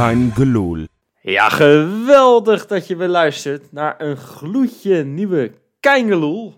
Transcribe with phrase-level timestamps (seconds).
[0.00, 0.86] kein gelul.
[1.20, 6.54] Ja, geweldig dat je weer luistert naar een gloedje nieuwe Keingeloel.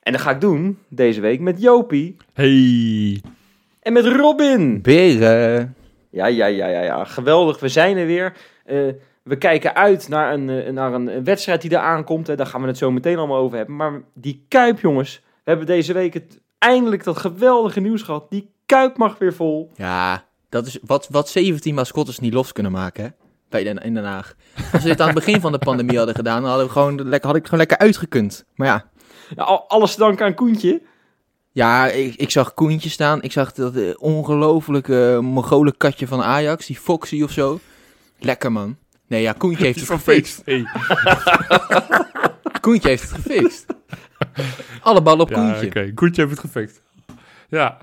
[0.00, 3.22] En dat ga ik doen deze week met Jopie Hey.
[3.80, 4.82] en met Robin.
[4.82, 5.74] Beren.
[6.10, 7.04] Ja, ja, ja, ja, ja.
[7.04, 7.60] geweldig.
[7.60, 8.32] We zijn er weer.
[8.64, 8.78] Eh,
[9.22, 12.26] we kijken uit naar een, eh, naar een wedstrijd die er aankomt.
[12.26, 12.36] Hè.
[12.36, 13.76] Daar gaan we het zo meteen allemaal over hebben.
[13.76, 15.22] Maar die Kuip, jongens.
[15.24, 18.30] We hebben deze week het, eindelijk dat geweldige nieuws gehad.
[18.30, 19.70] Die Kuip mag weer vol.
[19.74, 20.24] Ja,
[20.56, 23.10] dat is wat, wat 17 mascottes niet los kunnen maken, hè?
[23.48, 24.34] Bij Den, in Den Haag.
[24.72, 27.08] Als we dit aan het begin van de pandemie hadden gedaan, dan hadden we gewoon
[27.08, 28.44] lekker, had ik gewoon lekker uitgekund.
[28.54, 28.84] Maar ja,
[29.36, 30.82] Ja, al- alles te danken aan Koentje.
[31.52, 33.22] ja ik, ik zag Koentje staan.
[33.22, 37.60] Ik zag dat eh, ongelofelijke Mongolen katje van Ajax, die Foxy of zo.
[38.18, 38.76] Lekker, man.
[39.08, 40.42] Nee, ja, Koentje heeft het gefixt.
[40.44, 40.64] Hey.
[42.60, 43.66] Koentje heeft het gefixt.
[44.82, 45.66] Alle ballen op Ja, Koentje.
[45.66, 45.92] oké.
[45.94, 46.82] Koentje heeft het gefixt.
[47.48, 47.78] Ja.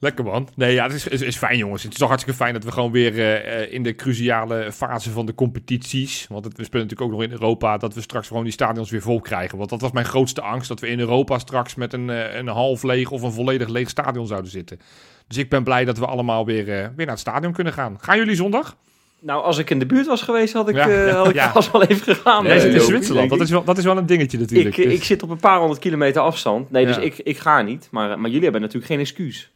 [0.00, 0.48] Lekker man.
[0.54, 1.82] Nee, ja, het is, is, is fijn jongens.
[1.82, 5.10] Het is toch hartstikke fijn dat we gewoon weer eh, eh, in de cruciale fase
[5.10, 6.26] van de competities.
[6.28, 7.76] Want het, we spelen natuurlijk ook nog in Europa.
[7.76, 9.58] Dat we straks gewoon die stadions weer vol krijgen.
[9.58, 10.68] Want dat was mijn grootste angst.
[10.68, 13.88] Dat we in Europa straks met een, eh, een half leeg of een volledig leeg
[13.88, 14.80] stadion zouden zitten.
[15.28, 17.96] Dus ik ben blij dat we allemaal weer, weer naar het stadion kunnen gaan.
[18.00, 18.76] Gaan jullie zondag?
[19.22, 21.52] Nou, als ik in de buurt was geweest, had ik, Ja, had ik ja.
[21.52, 22.46] vast wel even gegaan.
[22.46, 23.30] Zit in Zwitserland.
[23.30, 24.76] Dat is, wel, dat is wel een dingetje natuurlijk.
[24.76, 26.70] Ik, Dus- ik zit op een paar honderd kilometer afstand.
[26.70, 27.02] Nee, dus Ja.
[27.02, 27.88] ik, ik ga niet.
[27.90, 29.50] Maar, maar jullie hebben natuurlijk geen excuus.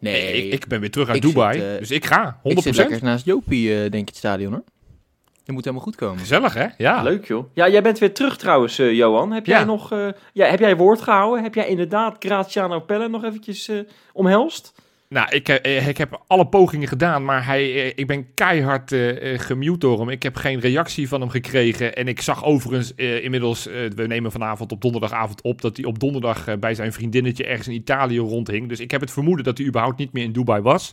[0.00, 1.58] Nee, ik, ik ben weer terug uit Dubai.
[1.58, 2.40] zit, eh, dus ik ga.
[2.42, 2.42] 100%.
[2.42, 4.64] ik zit lekker naast Jopie, eh, denk ik, het stadion, hoor.
[5.44, 6.18] Dat moet helemaal goed komen.
[6.18, 6.66] Gezellig hè?
[6.78, 7.02] Ja.
[7.02, 7.44] Leuk joh.
[7.54, 9.32] Ja, jij bent weer terug trouwens, eh, Johan.
[9.32, 9.64] Heb jij Ja.
[9.64, 11.42] nog, eh, ja, heb jij woord gehouden?
[11.42, 13.78] Heb jij inderdaad Graziano Pelle nog eventjes eh,
[14.12, 14.72] omhelst?
[15.14, 19.32] Nou, ik, eh, ik heb alle pogingen gedaan, maar hij, eh, ik ben keihard eh,
[19.32, 20.08] eh, gemute door hem.
[20.08, 21.94] Ik heb geen reactie van hem gekregen.
[21.94, 25.86] En ik zag overigens eh, inmiddels, eh, we nemen vanavond op donderdagavond op, dat hij
[25.86, 28.68] op donderdag eh, bij zijn vriendinnetje ergens in Italië rondhing.
[28.68, 30.92] Dus ik heb het vermoeden dat hij überhaupt niet meer in Dubai was.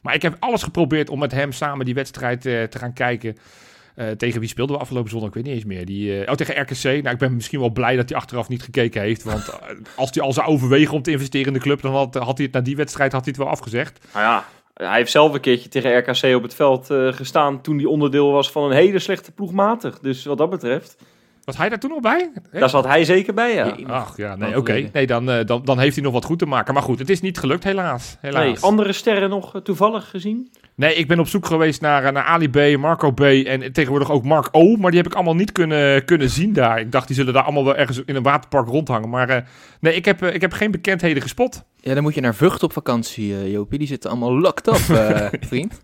[0.00, 3.36] Maar ik heb alles geprobeerd om met hem samen die wedstrijd eh, te gaan kijken.
[3.94, 5.28] Eh, tegen wie speelden we afgelopen zondag?
[5.28, 5.84] Ik weet niet eens meer.
[5.86, 6.82] Die, eh, oh, tegen RKC.
[6.82, 9.22] Nou, ik ben misschien wel blij dat hij achteraf niet gekeken heeft.
[9.22, 9.56] Want eh,
[9.96, 12.46] als hij al zou overwegen om te investeren in de club, dan had, had hij
[12.46, 14.06] het na die wedstrijd had hij het wel afgezegd.
[14.12, 14.44] Nou ja,
[14.74, 18.32] hij heeft zelf een keertje tegen RKC op het veld eh, gestaan toen hij onderdeel
[18.32, 19.98] was van een hele slechte ploegmatig.
[19.98, 20.96] Dus wat dat betreft,
[21.44, 22.32] Was hij daar toen al bij?
[22.52, 23.76] daar zat hij zeker bij, ja.
[23.86, 24.88] Ach ja, nee, oké.
[24.92, 26.74] Nee, dan, eh, dan, dan heeft hij nog wat goed te maken.
[26.74, 28.16] Maar goed, het is niet gelukt, helaas.
[28.20, 28.44] helaas.
[28.44, 30.50] Nee, andere sterren nog toevallig gezien?
[30.74, 34.10] Nee, ik ben op zoek geweest naar, eh, naar Ali B, Marco B en tegenwoordig
[34.10, 34.76] ook Mark O.
[34.76, 36.80] Maar die heb ik allemaal niet kunnen, kunnen zien daar.
[36.80, 39.08] Ik dacht, die zullen daar allemaal wel ergens in een waterpark rondhangen.
[39.08, 39.42] Maar eh,
[39.80, 41.64] nee, ik heb, eh, ik heb geen bekendheden gespot.
[41.80, 43.78] Ja, dan moet je naar Vught op vakantie, eh, Jopie.
[43.78, 44.98] Die zitten allemaal locked up,
[45.48, 45.80] vriend.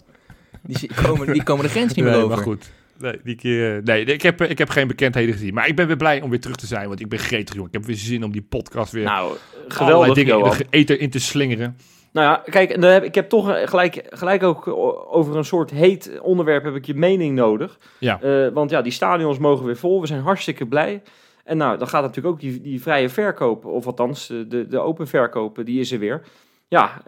[0.62, 2.36] Die, komen, die komen de grens niet meer nee, over.
[2.36, 2.70] maar goed.
[2.98, 5.54] Nee, die keer, nee ik, heb, ik heb geen bekendheden gezien.
[5.54, 6.88] Maar ik ben weer blij om weer terug te zijn.
[6.88, 7.66] Want ik ben gretig, joh.
[7.66, 9.36] Ik heb weer zin om die podcast weer Nou,
[9.68, 10.56] geweldig, dingen in Johan.
[10.56, 11.76] de eten in te slingeren.
[12.12, 15.36] Nou ja, kijk, en dan heb, ik heb toch eh, gelijk, gelijk ook eh, over
[15.36, 17.78] een soort heet onderwerp heb ik je mening nodig.
[17.98, 18.20] Ja.
[18.20, 20.00] Eh, want ja, die stadions mogen weer vol.
[20.00, 21.02] We zijn hartstikke blij.
[21.44, 25.06] En nou, dan gaat natuurlijk ook die, die vrije verkoop, of althans de, de open
[25.06, 26.22] verkopen, die is er weer.
[26.68, 27.02] Ja,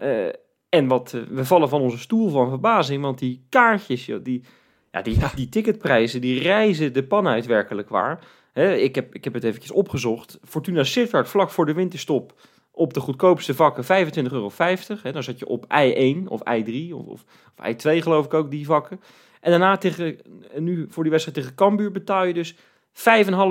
[0.69, 4.43] en wat, we vallen van onze stoel van verbazing, want die kaartjes, joh, die,
[4.91, 8.19] ja, die, die ticketprijzen, die reizen de pan uit werkelijk waar.
[8.53, 10.39] Ik, heb, ik heb het eventjes opgezocht.
[10.43, 12.33] Fortuna Sittard vlak voor de winterstop
[12.81, 14.51] op de goedkoopste vakken 25,50 euro.
[15.03, 17.23] Hè, dan zat je op I1 of I3 of, of,
[17.57, 19.01] of I2 geloof ik ook, die vakken.
[19.41, 20.17] En daarna tegen,
[20.57, 22.59] nu voor die wedstrijd tegen Cambuur betaal je dus 5,5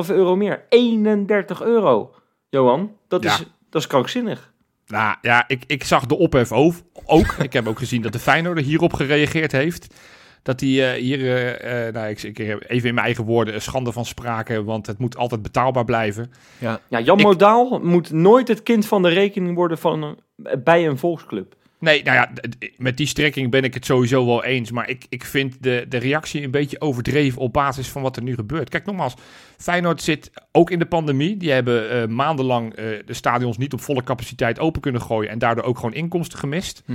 [0.09, 0.65] euro meer.
[0.69, 2.15] 31 euro.
[2.49, 3.33] Johan, dat, Ja.
[3.33, 4.53] is, dat is krankzinnig.
[4.87, 7.27] Nou ja, ik, ik zag de ophef ook.
[7.43, 9.95] ik heb ook gezien dat de Feyenoord hierop gereageerd heeft.
[10.43, 13.55] Dat hij eh, hier, eh, eh, nou, ik, ik heb even in mijn eigen woorden,
[13.55, 14.65] een schande van spraken.
[14.65, 16.33] Want het moet altijd betaalbaar blijven.
[16.59, 20.19] Ja, Ja, Jan Ik- Modaal moet nooit het kind van de rekening worden van, een-
[20.65, 21.55] bij een volksclub.
[21.79, 22.31] Nee, nou ja,
[22.77, 24.71] met die strekking ben ik het sowieso wel eens.
[24.71, 28.23] Maar ik, ik vind de, de reactie een beetje overdreven op basis van wat er
[28.23, 28.69] nu gebeurt.
[28.69, 29.15] Kijk, nogmaals,
[29.59, 31.37] Feyenoord zit ook in de pandemie.
[31.37, 35.31] Die hebben eh, maandenlang eh, de stadions niet op volle capaciteit open kunnen gooien.
[35.31, 36.83] En daardoor ook gewoon inkomsten gemist.
[36.87, 36.93] hm.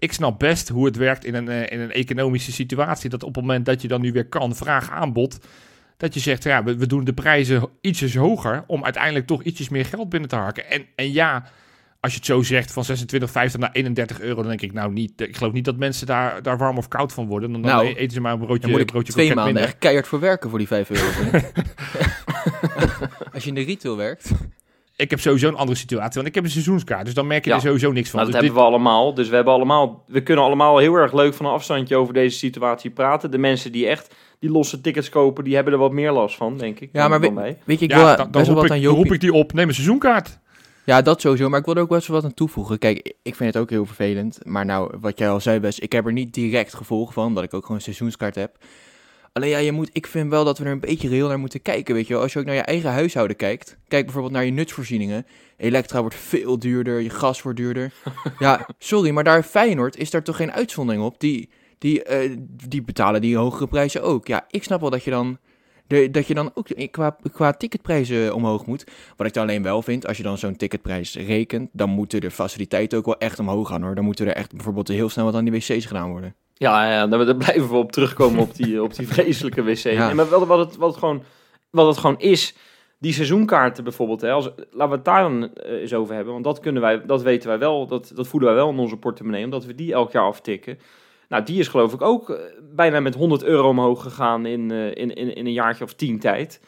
[0.00, 3.10] Ik snap best hoe het werkt in een, eh, in een economische situatie.
[3.10, 5.38] Dat op het moment dat je dan nu weer kan, vraag aanbod.
[5.96, 8.64] Dat je zegt, ja, we, we doen de prijzen ietsjes hoger.
[8.66, 10.70] Om uiteindelijk toch ietsjes meer geld binnen te harken.
[10.70, 11.44] En, en ja,
[12.00, 14.34] als je het zo zegt, van 26,50 naar 31 euro.
[14.40, 15.20] Dan denk ik nou niet.
[15.20, 17.52] Ik geloof niet dat mensen daar, daar warm of koud van worden.
[17.52, 19.62] Dan, dan Nou, eten ze maar een broodje, Dan moet ik broodje twee maanden minder.
[19.62, 21.08] echt keihard voor werken voor die 5 euro.
[23.32, 24.30] Als je in de retail werkt.
[25.00, 26.14] Ik heb sowieso een andere situatie.
[26.14, 27.04] Want ik heb een seizoenskaart.
[27.04, 27.56] Dus dan merk je Ja.
[27.56, 28.20] er sowieso niks van.
[28.20, 29.14] Nou, dat Dus hebben we allemaal.
[29.14, 32.38] Dus we, hebben allemaal, we kunnen allemaal heel erg leuk van een afstandje over deze
[32.38, 33.30] situatie praten.
[33.30, 36.56] De mensen die echt die losse tickets kopen, die hebben er wat meer last van,
[36.58, 36.88] denk ik.
[36.92, 37.56] Ja, dan- maar we-.
[37.64, 39.12] Weet je, ik ja, wil dan, dan, best wel roep wat ik, aan dan roep
[39.12, 39.52] ik die op.
[39.52, 40.38] Neem een seizoenkaart.
[40.84, 41.48] Ja, dat sowieso.
[41.48, 42.78] Maar ik wil er ook wel eens wat aan toevoegen.
[42.78, 44.38] Kijk, ik vind het ook heel vervelend.
[44.42, 47.44] Maar nou, wat jij al zei, best, ik heb er niet direct gevolgen van, dat
[47.44, 48.56] ik ook gewoon een seizoenskaart heb.
[49.32, 51.62] Alleen ja, je moet, ik vind wel dat we er een beetje reëel naar moeten
[51.62, 52.22] kijken, weet je wel.
[52.22, 55.26] Als je ook naar je eigen huishouden kijkt, kijk bijvoorbeeld naar je nutsvoorzieningen.
[55.56, 57.92] Elektra wordt veel duurder, je gas wordt duurder.
[58.38, 61.20] ja, sorry, maar daar Feyenoord is daar toch geen uitzondering op.
[61.20, 62.36] Die, die, eh,
[62.66, 64.26] die betalen die hogere prijzen ook.
[64.26, 65.38] Ja, ik snap wel dat je dan,
[65.86, 68.84] de, dat je dan ook qua, qua ticketprijzen omhoog moet.
[69.16, 72.30] Wat ik dan alleen wel vind, als je dan zo'n ticketprijs rekent, dan moeten de
[72.30, 73.94] faciliteiten ook wel echt omhoog gaan hoor.
[73.94, 76.34] Dan moeten er echt bijvoorbeeld heel snel wat aan die wc's gedaan worden.
[76.60, 79.76] Ja, ja daar, blijven we op terugkomen op die, op die vreselijke wc.
[79.76, 80.14] Ja.
[80.14, 81.22] Maar wat, wat, het, wat, het gewoon,
[81.70, 82.54] wat het gewoon is,
[82.98, 84.20] die seizoenkaarten bijvoorbeeld.
[84.20, 86.32] Hè, als, laten we het daar dan eh, eens over hebben.
[86.32, 88.96] Want dat, kunnen wij, dat weten wij wel, dat, dat voelen wij wel in onze
[88.96, 89.44] portemonnee.
[89.44, 90.78] Omdat we die elk jaar aftikken.
[91.28, 92.36] Nou, die is geloof ik ook eh,
[92.74, 96.18] bijna met 100 euro omhoog gegaan in, eh, in, in, in een jaartje of tien
[96.18, 96.60] tijd.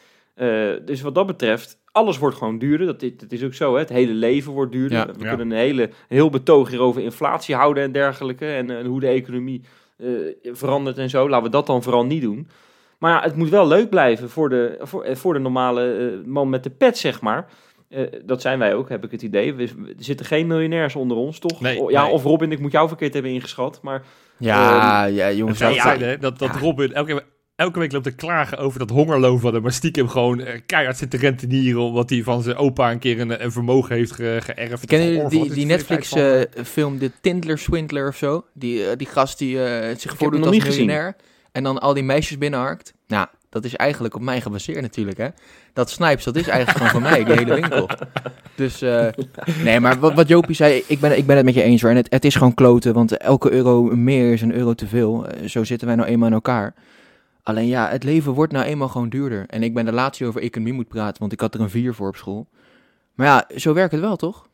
[0.84, 2.86] Dus wat dat betreft, alles wordt gewoon duurder.
[2.86, 3.78] Dat, is- dat is ook zo, hè?
[3.78, 4.98] het hele leven wordt duurder.
[4.98, 5.06] Ja.
[5.06, 5.28] we Ja.
[5.28, 8.46] kunnen een hele, een heel betoog hier over inflatie houden en dergelijke.
[8.46, 9.62] En, en hoe de economie
[10.02, 11.28] eh, verandert en zo.
[11.28, 12.48] Laten we dat dan vooral niet doen.
[12.98, 16.26] Maar ja, het moet wel leuk blijven voor de, voor, eh, voor de normale eh,
[16.28, 17.46] man met de pet, zeg maar.
[17.88, 19.54] Eh, dat zijn wij ook, heb ik het idee.
[19.54, 21.60] We, er zitten geen miljonairs onder ons, toch?
[21.60, 22.12] Nee, O- ja, nee.
[22.12, 23.78] of Robin, ik moet jou verkeerd hebben ingeschat.
[23.82, 24.02] Maar
[24.36, 25.58] Ja, ja jongens.
[25.58, 26.58] Dat- hè, dat, dat Ja.
[26.60, 27.22] Robin elke,
[27.62, 30.96] elke week loopt te klagen over dat hongerloon van hem, maar stiekem gewoon eh, keihard
[30.96, 34.38] zit te rentenieren omdat hij van zijn opa een keer een, een vermogen heeft ge,
[34.42, 34.90] geërfd.
[34.90, 38.08] Jullie wat die, is die het voor Netflix tijd van, eh, film, de Tindler Swindler
[38.08, 38.44] of zo?
[38.52, 41.16] Die, eh, die gast die eh, zich voordoet als miljonair.
[41.52, 42.94] En dan al die meisjes binnenharkt.
[43.06, 45.28] Nou, dat is eigenlijk op mij gebaseerd natuurlijk, hè.
[45.72, 47.88] Dat Snipes, dat is eigenlijk gewoon van mij, die hele winkel.
[48.54, 49.06] Dus, eh,
[49.64, 51.90] nee, maar wat, wat Jopie zei, ik ben, ik ben het met je eens hoor.
[51.90, 55.26] En het, het is gewoon kloten, want elke euro meer is een euro te veel.
[55.26, 56.74] Eh, zo zitten wij nou eenmaal in elkaar.
[57.42, 59.44] Alleen ja, het leven wordt nou eenmaal gewoon duurder.
[59.46, 61.94] En ik ben de laatste over economie moet praten, want ik had er een vier
[61.94, 62.48] voor op school.
[63.14, 64.48] Maar ja, zo werkt het wel, toch?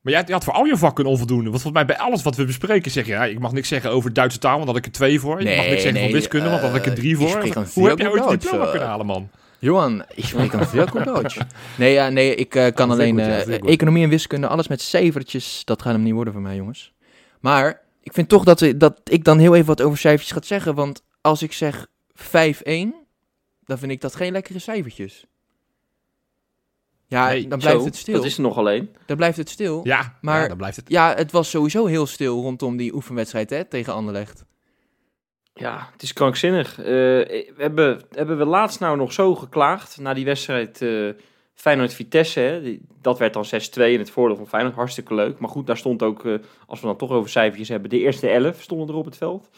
[0.00, 1.50] Maar jij, had voor al je vakken onvoldoende.
[1.50, 3.90] Want volgens mij bij alles wat we bespreken zeg je, ja, ik mag niks zeggen
[3.90, 5.38] over Duitse taal, want had ik er twee voor.
[5.38, 7.16] je mag Nee, niks zeggen nee, van wiskunde, want had ik er eh, drie ik
[7.16, 7.64] voor.
[7.74, 8.88] Hoe heb jij ooit een diploma Duits, kunnen eh.
[8.88, 9.28] halen, man?
[9.58, 11.38] Johan, ik spreek een veel goed Duits.
[11.78, 14.68] Nee, ja, nee ik eh, kan Ah, alleen goed, ja, eh, economie en wiskunde, alles
[14.68, 16.92] met cijfertjes, dat gaat hem niet worden voor mij, jongens.
[17.40, 20.42] Maar ik vind toch dat, we- dat ik dan heel even wat over cijfertjes ga
[20.42, 22.22] zeggen, want als ik zeg 5-1,
[23.64, 25.26] dan vind ik dat geen lekkere cijfertjes.
[27.06, 28.14] Ja, Nee, dan blijft zo, het stil.
[28.14, 28.96] Dat is er nog alleen.
[29.06, 29.80] Dan blijft het stil.
[29.84, 30.88] Ja, Maar- ja, dan blijft het.
[30.88, 34.44] Ja, het was sowieso heel stil rondom die oefenwedstrijd hè, tegen Anderlecht.
[35.54, 36.78] Ja, het is krankzinnig.
[36.78, 41.08] Eh, we hebben, hebben we laatst nou nog zo geklaagd na die wedstrijd eh
[41.54, 42.78] Feyenoord-Vitesse.
[43.00, 44.74] Dat werd dan 6-2 in het voordeel van Feyenoord.
[44.74, 45.38] Hartstikke leuk.
[45.38, 46.34] Maar goed, daar stond ook, eh,
[46.66, 49.48] als we dan toch over cijfertjes hebben, de eerste 11 stonden er op het veld.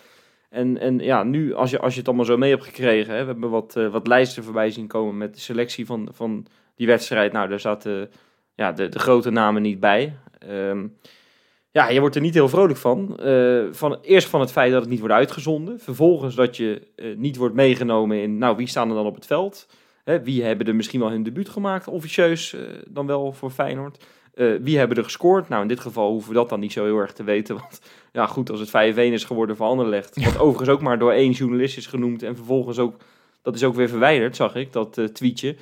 [0.55, 3.21] En, en ja, nu, als je, als je het allemaal zo mee hebt gekregen, hè,
[3.21, 6.87] we hebben wat, eh, wat lijsten voorbij zien komen met de selectie van, van die
[6.87, 7.33] wedstrijd.
[7.33, 8.11] Nou, daar zaten
[8.55, 10.17] ja, de, de grote namen niet bij.
[10.39, 10.87] Ehm,
[11.71, 13.19] ja, je wordt er niet heel vrolijk van.
[13.19, 13.99] Eh, van.
[14.03, 15.81] Eerst van het feit dat het niet wordt uitgezonden.
[15.81, 19.27] Vervolgens dat je eh, niet wordt meegenomen in, nou, wie staan er dan op het
[19.27, 19.69] veld?
[20.05, 22.57] Hè, wie hebben er misschien wel hun debuut gemaakt, officieus,
[22.89, 24.05] dan wel voor Feyenoord?
[24.35, 25.49] Eh, wie hebben er gescoord?
[25.49, 27.55] Nou, in dit geval hoeven we dat dan niet zo heel erg te weten.
[27.55, 27.81] Want
[28.13, 28.73] ja, goed, als het 5-1
[29.13, 30.25] is geworden voor Anderlecht.
[30.25, 32.23] Wat overigens ook maar door één journalist is genoemd.
[32.23, 32.97] En vervolgens ook,
[33.43, 35.57] dat is ook weer verwijderd, zag ik, dat eh, tweetje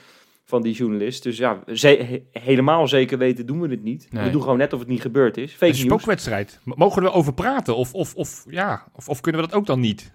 [0.44, 1.22] van die journalist.
[1.22, 1.88] Dus ja, ze-
[2.32, 4.06] he- helemaal zeker weten doen we het niet.
[4.10, 4.24] Nee.
[4.24, 5.52] We doen gewoon net of het niet gebeurd is.
[5.52, 6.60] Fake Een spookwedstrijd.
[6.64, 7.76] Mogen we erover praten?
[7.76, 10.12] Of, of, of, ja, of, of kunnen we dat ook dan niet?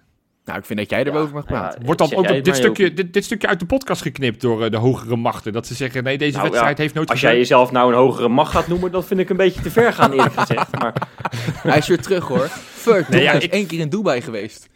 [0.48, 1.84] Nou, ik vind dat jij erover mag Ja, praten.
[1.84, 4.76] Wordt dan ook dit stukje, dit, dit stukje uit de podcast geknipt door eh, de
[4.76, 5.52] hogere machten?
[5.52, 7.98] Dat ze zeggen, nee, deze Nou, wedstrijd ja, heeft nooit Als jij jezelf nou een
[7.98, 10.78] hogere macht gaat noemen, dat vind ik een beetje te ver gaan eerlijk gezegd.
[10.78, 10.92] Maar
[11.62, 12.48] Hij is weer terug hoor.
[12.72, 14.68] Furt, Nee, ja, hij is ik- één keer in Dubai geweest.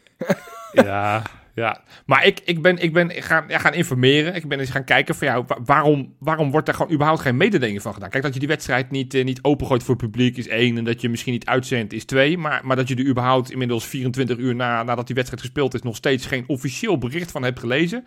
[0.72, 1.22] Ja,
[1.54, 1.80] ja.
[2.06, 4.35] Maar ik, ik ben, ik ben gaan, ja, gaan informeren.
[4.35, 7.37] Ik ben eens gaan kijken van ja, wa- waarom, waarom wordt daar gewoon überhaupt geen
[7.37, 8.11] mededeling van gedaan?
[8.11, 10.78] Kijk, dat je die wedstrijd niet, eh, niet opengooit voor publiek is één.
[10.78, 12.38] En dat je misschien niet uitzendt is twee.
[12.38, 15.82] Maar, maar dat je er überhaupt inmiddels 24 uur na, nadat die wedstrijd gespeeld is...
[15.82, 18.04] nog steeds geen officieel bericht van hebt gelezen.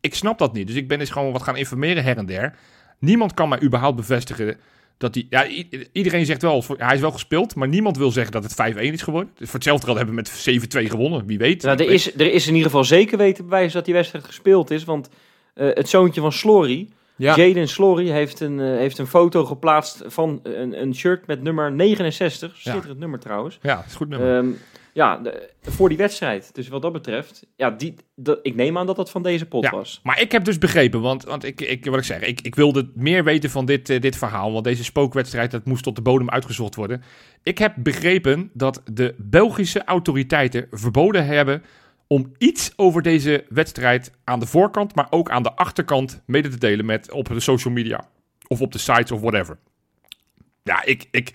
[0.00, 0.66] Ik snap dat niet.
[0.66, 2.54] Dus ik ben eens gewoon wat gaan informeren her en der.
[2.98, 4.56] Niemand kan mij überhaupt bevestigen
[4.96, 5.26] dat die...
[5.30, 5.46] Ja,
[5.92, 7.54] iedereen zegt wel, hij is wel gespeeld.
[7.54, 9.30] Maar niemand wil zeggen dat het 5-1 is geworden.
[9.36, 11.26] Dus voor hetzelfde geld hebben we met 7-2 gewonnen.
[11.26, 11.62] Wie weet.
[11.62, 14.70] nou, er, is, er is in ieder geval zeker weten bewijs dat die wedstrijd gespeeld
[14.70, 14.84] is.
[14.84, 15.08] Want
[15.54, 17.36] eh, het zoontje van Slory, Ja.
[17.36, 21.72] Jaden Slory, heeft een, eh, heeft een foto geplaatst van een, een shirt met nummer
[21.72, 22.56] 69.
[22.56, 23.58] Schitterend nummer trouwens.
[23.62, 24.36] Ja, is goed nummer.
[24.36, 24.50] Ehm,
[24.92, 26.54] ja, de- voor die wedstrijd.
[26.54, 29.64] Dus wat dat betreft, ja, die, dat, ik neem aan dat dat van deze pot
[29.64, 29.70] Ja.
[29.70, 30.00] was.
[30.02, 32.90] Maar ik heb dus begrepen, want, want ik, ik, wat ik zeg, ik, ik wilde
[32.94, 34.52] meer weten van dit, eh, dit verhaal.
[34.52, 37.02] Want deze spookwedstrijd, dat moest tot de bodem uitgezocht worden.
[37.42, 41.62] Ik heb begrepen dat de Belgische autoriteiten verboden hebben
[42.06, 46.58] om iets over deze wedstrijd aan de voorkant, maar ook aan de achterkant mede te
[46.58, 48.08] delen met op de social media.
[48.46, 49.58] Of op de sites of whatever.
[50.62, 51.30] Ja, ik, ik,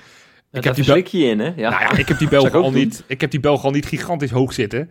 [0.58, 1.52] Ik heb heb die die Bel- slik je in, hè?
[1.56, 1.70] Ja.
[1.70, 3.04] Nou ja, ik heb die Belgen al niet.
[3.08, 4.90] Ik heb die Belgen al niet gigantisch hoog zitten.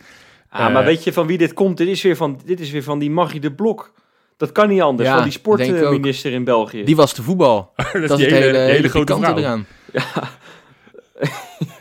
[0.49, 1.77] Ah, maar Eh, weet je van wie dit komt?
[1.77, 3.93] Dit is weer van, dit is weer van die Magie de Blok.
[4.37, 6.85] Dat kan niet anders, Ja, van die sportminister in België.
[6.85, 7.73] Die was de voetbal.
[7.77, 9.37] dat is Dat is die hele, hele, hele grote vrouw.
[9.37, 9.67] eraan.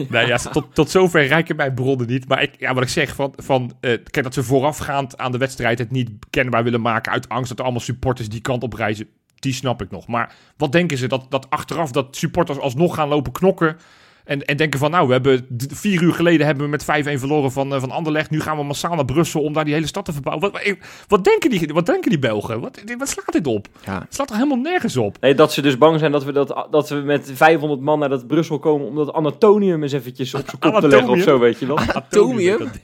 [0.10, 2.27] Nee, ja, tot, tot zover rijken mijn bronnen niet.
[2.27, 5.38] Maar ik, ja, wat ik zeg, van, van, eh, kijk, dat ze voorafgaand aan de
[5.38, 8.74] wedstrijd het niet kenbaar willen maken uit angst dat er allemaal supporters die kant op
[8.74, 9.08] reizen,
[9.46, 10.08] die snap ik nog.
[10.08, 11.08] Maar wat denken ze?
[11.08, 13.78] Dat, dat achteraf dat supporters alsnog gaan lopen knokken
[14.25, 17.52] en, en denken van, nou, we hebben vier uur geleden hebben we met 5-1 verloren
[17.52, 18.30] van, eh, van Anderlecht.
[18.30, 20.52] Nu gaan we massaal naar Brussel om daar die hele stad te verbouwen.
[20.52, 22.60] Wat, wat, wat, denken, die, wat denken die Belgen?
[22.60, 23.68] Wat, wat slaat dit op?
[23.86, 24.00] Ja.
[24.00, 25.18] Het slaat er helemaal nergens op.
[25.22, 28.10] Nee, dat ze dus bang zijn dat we, dat, dat we met 500 man naar
[28.10, 31.40] dat Brussel komen om dat anatonium eens eventjes op zijn kop te leggen of zo,
[31.40, 31.80] weet je wel.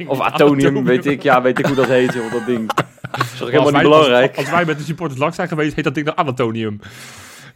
[0.07, 2.71] Of atonium, weet ik, ja, weet ik hoe dat heet, joh, dat ding.
[3.11, 4.29] Dat is toch helemaal Als niet wij- belangrijk.
[4.35, 6.79] Als, als wij met de supporters langs zijn geweest, heet dat ding dan Anatonium.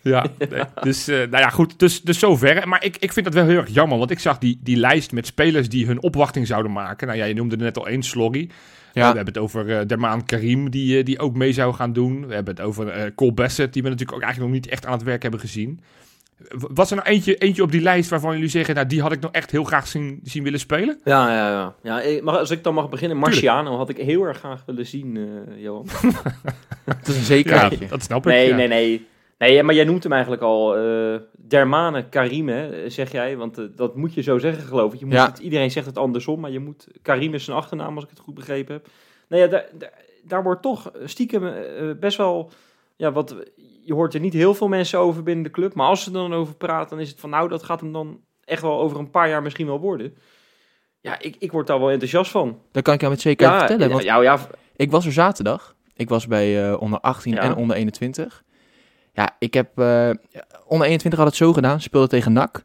[0.01, 0.61] Ja, nee.
[0.81, 2.67] dus eh, nou ja, goed, dus, dus zover.
[2.67, 5.11] Maar ik, ik vind dat wel heel erg jammer, want ik zag die, die lijst
[5.11, 7.07] met spelers die hun opwachting zouden maken.
[7.07, 8.49] Nou ja, je noemde er net al één, Slorry.
[8.93, 9.01] Ja.
[9.09, 12.27] We hebben het over eh Dermaan Karim, die, eh, die ook mee zou gaan doen.
[12.27, 14.85] We hebben het over eh Cole Bassett, die we natuurlijk ook eigenlijk nog niet echt
[14.85, 15.79] aan het werk hebben gezien.
[16.49, 19.19] Was er nou eentje, eentje op die lijst waarvan jullie zeggen, nou die had ik
[19.19, 20.99] nog echt heel graag zien, zien willen spelen?
[21.03, 21.75] Ja, ja, ja.
[21.83, 24.85] ja ik- maar als ik dan mag beginnen, Marciano had ik heel erg graag willen
[24.85, 25.85] zien, eh, Johan.
[26.85, 27.87] Dat is een zekerheidje.
[27.87, 28.31] dat snap ik.
[28.31, 28.55] Nee, ja.
[28.55, 29.07] nee, nee.
[29.37, 30.77] Nee, maar jij noemt hem eigenlijk al.
[30.77, 33.37] eh Dermane Karim, hè, zeg jij.
[33.37, 34.99] Want eh, dat moet je zo zeggen, geloof ik.
[34.99, 35.25] Je moet Ja.
[35.25, 36.87] het, iedereen zegt het andersom, maar je moet...
[37.01, 38.87] Karim is zijn achternaam, als ik het goed begrepen heb.
[39.27, 41.55] Nou ja, daar, daar, daar wordt toch stiekem eh,
[41.99, 42.51] best wel...
[42.95, 43.35] Ja, wat,
[43.85, 45.73] je hoort er niet heel veel mensen over binnen de club.
[45.73, 47.29] Maar als ze er dan over praten, dan is het van...
[47.29, 50.15] Nou, dat gaat hem dan echt wel over een paar jaar misschien wel worden.
[51.01, 52.59] Ja, ik, ik word daar wel enthousiast van.
[52.71, 53.91] Dat kan ik jou met zekerheid Ja, vertellen.
[53.91, 54.39] Want ja, ja,
[54.75, 55.75] Ik was er zaterdag.
[55.95, 57.41] Ik was bij eh, onder 18 Ja.
[57.41, 58.43] en onder 21.
[59.13, 59.79] Ja, ik heb...
[59.79, 60.09] eh,
[60.67, 61.77] onder 21 had het zo gedaan.
[61.77, 62.63] Ze speelden tegen NAC.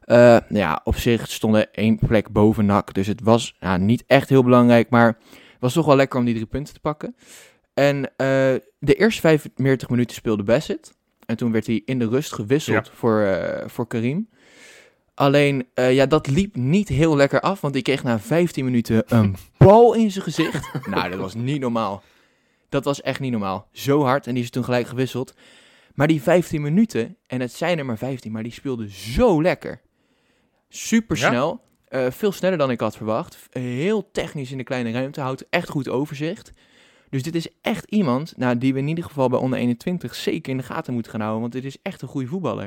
[0.00, 2.94] Eh, ja, op zich stonden één plek boven NAC.
[2.94, 4.90] Dus het was ja, niet echt heel belangrijk.
[4.90, 7.16] Maar het was toch wel lekker om die drie punten te pakken.
[7.74, 8.10] En
[8.78, 10.96] de eerste 45 minuten speelde Bassett.
[11.26, 14.28] En toen werd hij in de rust gewisseld voor, eh, voor Karim.
[15.14, 17.60] Alleen, eh, ja, dat liep niet heel lekker af.
[17.60, 20.86] Want ik kreeg na 15 minuten een bal in zijn gezicht.
[20.86, 22.02] nou, dat was niet normaal.
[22.68, 23.68] Dat was echt niet normaal.
[23.72, 24.26] Zo hard.
[24.26, 25.34] En die is toen gelijk gewisseld.
[25.94, 29.80] Maar die 15 minuten, en het zijn er maar 15, maar die speelde zo lekker.
[30.68, 31.60] Super snel.
[31.88, 33.38] eh, veel sneller dan ik had verwacht.
[33.50, 35.20] Heel technisch in de kleine ruimte.
[35.20, 36.52] Houdt echt goed overzicht.
[37.10, 40.50] Dus dit is echt iemand nou, die we in ieder geval bij onder 21 zeker
[40.52, 41.40] in de gaten moeten gaan houden.
[41.40, 42.64] Want dit is echt een goede voetballer.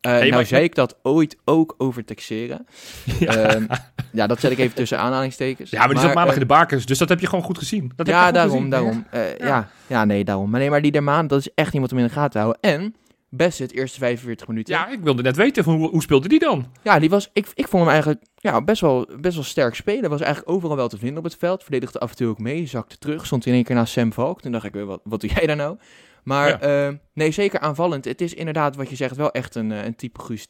[0.00, 2.60] Eh, Hey, nou maar- zei ik dat ooit ook over Texera.
[3.18, 3.36] Ja.
[3.36, 3.66] Ehm,
[4.12, 5.70] ja, dat zet ik even tussen aanhalingstekens.
[5.70, 7.58] Ja, maar die zat maandag eh, in de bakens, dus dat heb je gewoon goed
[7.58, 7.88] gezien.
[7.96, 8.70] Dat heb je ja, goed daarom, gezien.
[8.70, 9.06] daarom.
[9.10, 9.68] Eh, ja.
[9.86, 10.04] Ja.
[10.04, 10.50] nee, daarom.
[10.50, 12.60] Maar nee, maar die Dermaan, dat is echt iemand om in de gaten te houden.
[12.60, 12.94] En
[13.36, 14.74] best het eerste 45 minuten.
[14.74, 16.66] Ja, ik wilde net weten, van hoe, hoe speelde die dan?
[16.82, 20.10] Ja, die was, ik, ik vond hem eigenlijk ja, best, wel, best wel sterk spelen.
[20.10, 21.62] Was eigenlijk overal wel te vinden op het veld.
[21.62, 23.26] Verdedigde af en toe ook mee, zakte terug.
[23.26, 24.40] Stond in één keer naast Sam Valk.
[24.40, 25.76] Toen dacht ik, wat, wat doe jij daar nou?
[26.24, 26.86] Maar Ja.
[26.88, 28.04] eh, nee, zeker aanvallend.
[28.04, 30.46] Het is inderdaad wat je zegt, wel echt een, eh, een type Guus.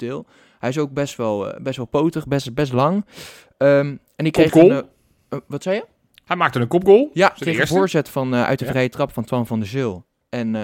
[0.59, 3.05] Hij is ook best wel, eh, best wel potig, best, best lang.
[3.59, 4.85] Ehm, en die kreeg een...
[5.47, 5.85] wat zei je?
[6.25, 7.11] Hij maakte een kopgoal.
[7.12, 8.71] Ja, kreeg een voorzet van, uit de Ja.
[8.71, 10.05] vrije trap van Twan van der Zul.
[10.29, 10.57] En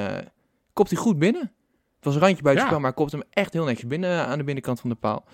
[0.73, 1.53] kopt hij goed binnen.
[2.01, 2.71] Het was een randje buiten Ja.
[2.71, 5.25] spel, maar kopt hem echt heel netjes binnen eh, aan de binnenkant van de paal.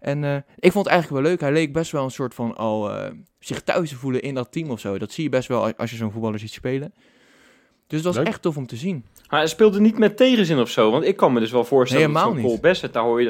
[0.00, 1.40] En eh, ik vond het eigenlijk wel leuk.
[1.40, 4.52] Hij leek best wel een soort van al eh, zich thuis te voelen in dat
[4.52, 4.98] team of zo.
[4.98, 6.94] Dat zie je best wel als- als je zo'n voetballer ziet spelen.
[7.86, 8.26] Dus het was Leuk.
[8.26, 9.04] echt tof om te zien.
[9.28, 10.90] Maar hij speelde niet met tegenzin of zo.
[10.90, 12.50] Want ik kan me dus wel voorstellen Nee, dat helemaal niet.
[12.52, 13.26] Cole Bassett, daar hoor je...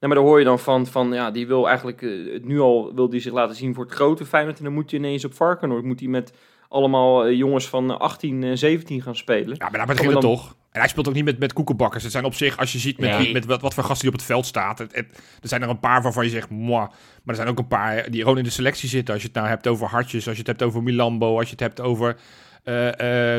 [0.00, 2.00] Nee, maar daar hoor je dan van, van ja, die wil eigenlijk...
[2.32, 4.58] het nu al wil die zich laten zien voor het grote Feyenoord.
[4.58, 5.84] En dan moet hij ineens op Varkenoord.
[5.84, 6.32] Moet hij met
[6.68, 9.54] allemaal jongens van 18 en 17 gaan spelen.
[9.58, 10.55] Ja, maar daar begint dan- toch.
[10.76, 12.02] En hij speelt ook niet met, met koekenbakkers.
[12.02, 13.18] Het zijn op zich, als je ziet met, Nee.
[13.18, 14.78] wie- met wat, wat voor gasten die op het veld staat.
[14.78, 16.80] Het, het- er zijn er een paar waarvan je zegt, moi.
[16.80, 16.90] Maar
[17.24, 19.12] er zijn ook een paar die gewoon in de selectie zitten.
[19.14, 21.50] Als je het nou hebt over Hartjes, als je het hebt over Milambo, als je
[21.50, 22.16] het hebt over
[22.64, 23.36] eh, eh,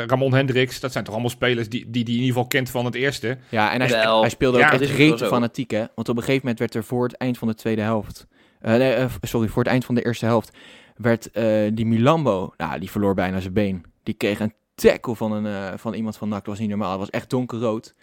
[0.00, 0.80] eh, Ramon Hendricks.
[0.80, 3.38] Dat zijn toch allemaal spelers die, die, die in ieder geval kent van het eerste.
[3.48, 4.20] Ja, en hij, Wel.
[4.20, 5.26] hij speelde Ja, ook is het zo.
[5.28, 5.84] fanatiek, hè.
[5.94, 8.26] Want op een gegeven moment werd er voor het eind van de tweede helft...
[8.60, 10.56] nee, sorry, voor het eind van de eerste helft...
[10.96, 12.52] werd eh, die Milambo...
[12.56, 13.84] Nou, die verloor bijna zijn been.
[14.02, 16.38] Die kreeg een tackle van, een, eh, van iemand van NAC.
[16.38, 16.90] Dat was niet normaal.
[16.90, 17.94] Het was echt donkerrood.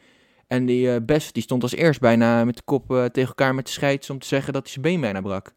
[0.48, 3.56] En die eh Best, die stond als eerst bijna met de kop eh, tegen elkaar
[3.56, 4.10] met de scheids...
[4.10, 5.54] om te zeggen dat hij zijn been bijna brak.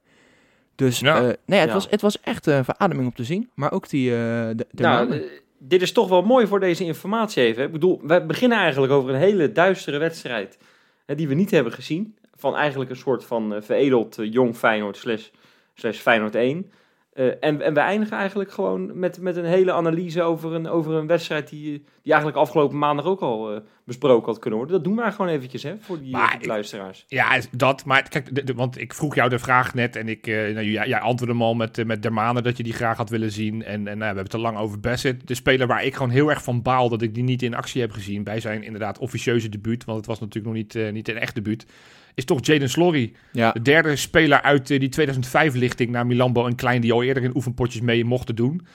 [0.75, 1.21] Dus Ja.
[1.21, 1.75] nee, het, Ja.
[1.75, 3.51] was, het was echt een verademing om te zien.
[3.55, 4.11] Maar ook die...
[4.11, 5.23] de, de nou,
[5.59, 7.65] dit is toch wel mooi voor deze informatie even.
[7.65, 10.59] Ik bedoel, we beginnen eigenlijk over een hele duistere wedstrijd.
[11.07, 12.17] Hè, die we niet hebben gezien.
[12.35, 15.29] Van eigenlijk een soort van veredeld jong Feyenoord slash,
[15.75, 16.73] slash Feyenoord 1.
[17.13, 20.93] Eh, en, en we eindigen eigenlijk gewoon met, met een hele analyse over een, over
[20.95, 21.63] een wedstrijd die,
[22.03, 24.77] die eigenlijk afgelopen maandag ook al eh, besproken had kunnen worden.
[24.77, 27.05] Dat doen we gewoon eventjes hè, voor die, Maar ik- luisteraars.
[27.09, 27.85] Ja, dat.
[27.85, 30.67] Maar kijk, de- de- want ik vroeg jou de vraag net en ik, eh, nou,
[30.67, 33.63] jij, jij antwoordde hem al met, met Dermane dat je die graag had willen zien.
[33.65, 35.27] En, en nou, we hebben het al lang over Bassett.
[35.27, 37.81] De speler waar ik gewoon heel erg van baal dat ik die niet in actie
[37.81, 39.85] heb gezien bij zijn inderdaad officieuze debuut.
[39.85, 41.67] Want het was natuurlijk nog niet, niet een echt debuut.
[42.15, 43.13] Is toch Jaden Slorry.
[43.33, 47.23] Ja, De derde speler uit eh, die 2005-lichting naar Milambo en Klein, die al eerder
[47.23, 48.67] in oefenpotjes mee mochten doen.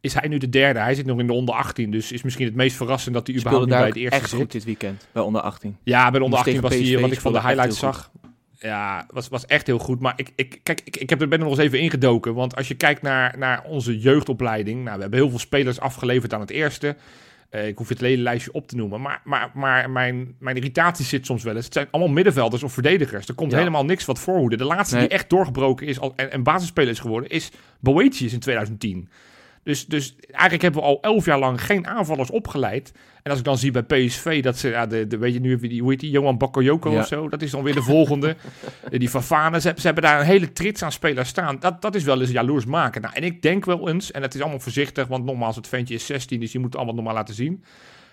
[0.00, 0.78] Is hij nu de derde?
[0.78, 3.36] Hij zit nog in de onder 18, dus is misschien het meest verrassend dat hij
[3.36, 4.38] überhaupt niet bij het eerste echt zit.
[4.38, 5.08] goed dit weekend.
[5.12, 5.76] Bij onder 18.
[5.82, 8.10] Ja, bij de onder Moest 18 was hij, wat ik van de highlights zag.
[8.58, 10.00] Ja, was, was echt heel goed.
[10.00, 12.34] Maar ik, ik, kijk, ik, ik heb er ben er nog eens even ingedoken.
[12.34, 14.84] Want als je kijkt naar, naar onze jeugdopleiding.
[14.84, 16.96] Nou, we hebben heel veel spelers afgeleverd aan het eerste.
[17.50, 19.00] Eh, ik hoef het hele lijstje op te noemen.
[19.00, 21.64] Maar, maar, maar mijn, mijn irritatie zit soms wel eens.
[21.64, 23.28] Het zijn allemaal middenvelders of verdedigers.
[23.28, 23.58] Er komt Ja.
[23.58, 24.56] helemaal niks wat voorhoede.
[24.56, 25.08] De laatste Nee.
[25.08, 27.50] die echt doorgebroken is al, en, en basisspeler is geworden, is
[27.80, 29.08] Boetius in 2010.
[29.66, 32.92] Dus, dus eigenlijk hebben we al elf jaar lang geen aanvallers opgeleid.
[33.22, 35.56] En als ik dan zie bij PSV dat ze, ja, de, de, weet je nu,
[35.58, 36.98] die, hoe heet die, Johan Bakayoko Ja.
[36.98, 38.36] of zo, dat is dan weer de volgende.
[38.90, 41.56] Eh, die Fafana, ze, ze hebben daar een hele trits aan spelers staan.
[41.60, 43.02] Dat, dat is wel eens jaloers maken.
[43.02, 45.94] Nou, en ik denk wel eens, en het is allemaal voorzichtig, want nogmaals, het ventje
[45.94, 47.64] is 16, dus je moet het allemaal nog maar laten zien.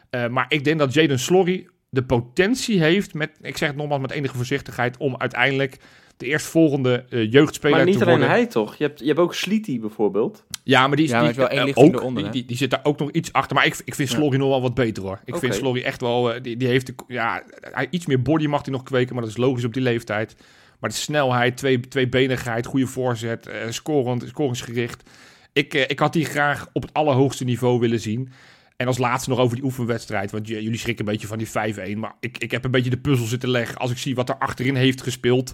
[0.09, 4.01] Eh, maar ik denk dat Jaden Slorry de potentie heeft, met, ik zeg het nogmaals
[4.01, 5.77] met enige voorzichtigheid, om uiteindelijk
[6.17, 8.35] de eerstvolgende eh, jeugdspeler Maar niet te alleen worden.
[8.35, 8.75] hij toch?
[8.75, 10.43] Je hebt, je hebt ook Sliti bijvoorbijvoorbeeld.
[10.63, 12.31] Ja, maar die is, Ja, maar die, het is wel één lichting ook, eronder, die,
[12.31, 12.37] hè?
[12.37, 13.55] die, die zit daar ook nog iets achter.
[13.55, 14.15] Maar ik, ik vind Ja.
[14.15, 15.19] Slorry nog wel wat beter hoor.
[15.25, 18.45] Ik vind Slorry echt wel, eh, die, die heeft, de, ja, hij, iets meer body
[18.45, 20.35] mag hij nog kweken, maar dat is logisch op die leeftijd.
[20.79, 25.09] Maar de snelheid, twee, tweebenigheid, goede voorzet, eh, scorend, scoringsgericht.
[25.53, 28.29] Ik, eh, ik had die graag op het allerhoogste niveau willen zien.
[28.77, 30.31] En als laatste nog over die oefenwedstrijd.
[30.31, 31.99] Want jullie schrikken een beetje van die 5-1.
[31.99, 33.77] Maar ik, ik heb een beetje de puzzel zitten leggen.
[33.77, 35.53] Als ik zie wat er achterin heeft gespeeld.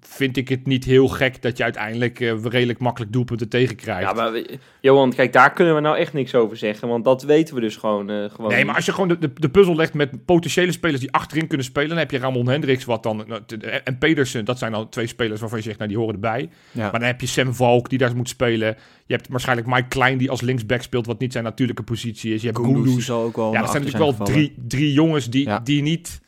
[0.00, 4.02] Vind ik het niet heel gek dat je uiteindelijk eh, redelijk makkelijk doelpunten tegenkrijgt.
[4.08, 6.88] Ja, maar we- Johan, kijk, daar kunnen we nou echt niks over zeggen.
[6.88, 8.66] Want dat weten we dus gewoon, eh, gewoon Nee, niet.
[8.66, 11.66] maar als je gewoon de, de, de puzzel legt met potentiële spelers die achterin kunnen
[11.66, 14.88] spelen, dan heb je Ramon Hendricks wat dan, nou, te- en Pedersen, dat zijn dan
[14.88, 16.48] twee spelers waarvan je zegt, nou die horen erbij.
[16.72, 16.80] Ja.
[16.82, 18.76] Maar dan heb je Sam Valk die daar moet spelen.
[19.06, 22.40] Je hebt waarschijnlijk Mike Klein die als linksback speelt, wat niet zijn natuurlijke positie is.
[22.42, 25.58] Je hebt wel Ja, dat zijn natuurlijk wel drie, drie jongens die, Ja.
[25.60, 26.20] die niet,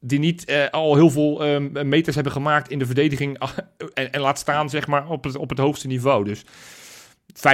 [0.00, 3.38] die niet eh, al heel veel ehm, meters hebben gemaakt in de verdediging.
[3.94, 6.24] en, en laat staan, zeg maar, op het, op het hoogste niveau.
[6.24, 6.46] Dus 5-1,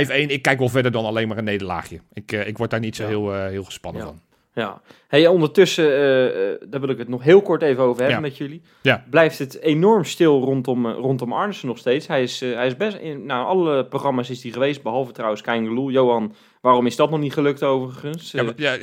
[0.09, 2.01] ik kijk wel verder dan alleen maar een nederlaagje.
[2.13, 3.09] Ik, eh, ik word daar niet zo Ja.
[3.09, 4.09] heel, eh, heel gespannen Ja.
[4.09, 4.21] van.
[4.61, 4.81] Ja.
[5.09, 8.21] Hey, ondertussen, eh, daar wil ik het nog heel kort even over hebben Ja.
[8.29, 8.63] met jullie.
[8.83, 9.05] Ja.
[9.11, 12.07] Blijft het enorm stil rondom, eh, rondom Arnissen nog steeds.
[12.07, 15.91] Hij is, hij is best, in nou, alle programma's is hij geweest, behalve trouwens Kein
[15.91, 18.31] Johan, waarom is dat nog niet gelukt overigens?
[18.31, 18.77] Ja, ja,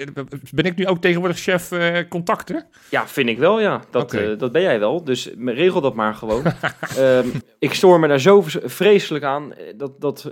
[0.54, 2.66] ben ik nu ook tegenwoordig chef eh, contacten?
[2.90, 3.82] Ja, vind ik wel, ja.
[3.92, 5.04] Dat, dat ben jij wel.
[5.04, 6.44] Dus regel dat maar gewoon.
[6.98, 7.28] Ehm,
[7.60, 9.54] ik stoor me daar zo vres- vreselijk aan.
[9.76, 10.32] Dat, dat,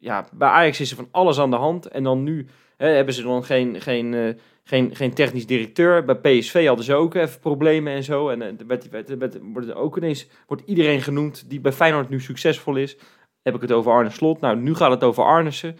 [0.00, 1.86] ja, bij Ajax is er van alles aan de hand.
[1.88, 6.04] En dan nu hebben ze dan geen, geen, geen, geen technisch directeur.
[6.04, 8.28] Bij PSV hadden ze ook even problemen en zo.
[8.28, 12.08] En eh, er werd, werd, werd- wordt ook ineens wordt iedereen genoemd die bij Feyenoord
[12.08, 12.96] nu succesvol is.
[13.42, 14.40] Heb ik het over Arne Slot.
[14.40, 15.76] Nou, nu gaat het over Arnissen.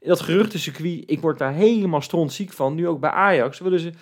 [0.00, 2.74] Dat geruchtencircuit, ik word daar helemaal strontziek van.
[2.74, 3.92] Nu ook bij Ajax willen ze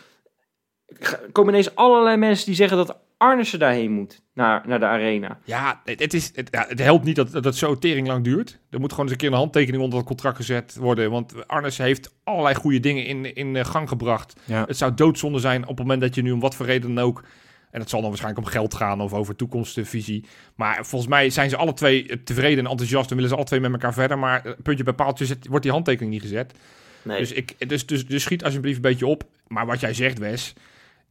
[1.33, 5.39] komen ineens allerlei mensen die zeggen dat Arnissen daarheen moet, naar, naar de arena.
[5.45, 8.25] Ja, het, het is, het, ja, het helpt niet dat, dat het zo tering lang
[8.25, 8.59] duurt.
[8.71, 11.11] Er moet gewoon eens een keer een handtekening onder het contract gezet worden.
[11.11, 14.41] Want Arnes heeft allerlei goede dingen in, in eh, gang gebracht.
[14.45, 14.65] Ja.
[14.67, 17.05] Het zou doodzonde zijn op het moment dat je nu om wat voor reden dan
[17.05, 17.25] ook...
[17.71, 20.25] En het zal dan waarschijnlijk om geld gaan of over toekomstvisie.
[20.55, 23.45] Maar volgens mij zijn ze alle twee eh, tevreden en enthousiast en willen ze alle
[23.45, 24.19] twee met elkaar verder.
[24.19, 26.55] Maar eh, puntje bij paaltje zet- wordt die handtekening niet gezet.
[27.03, 27.19] Nee.
[27.19, 29.25] Dus, ik, dus, dus, dus schiet alsjeblieft een beetje op.
[29.47, 30.55] Maar wat jij zegt, Wes.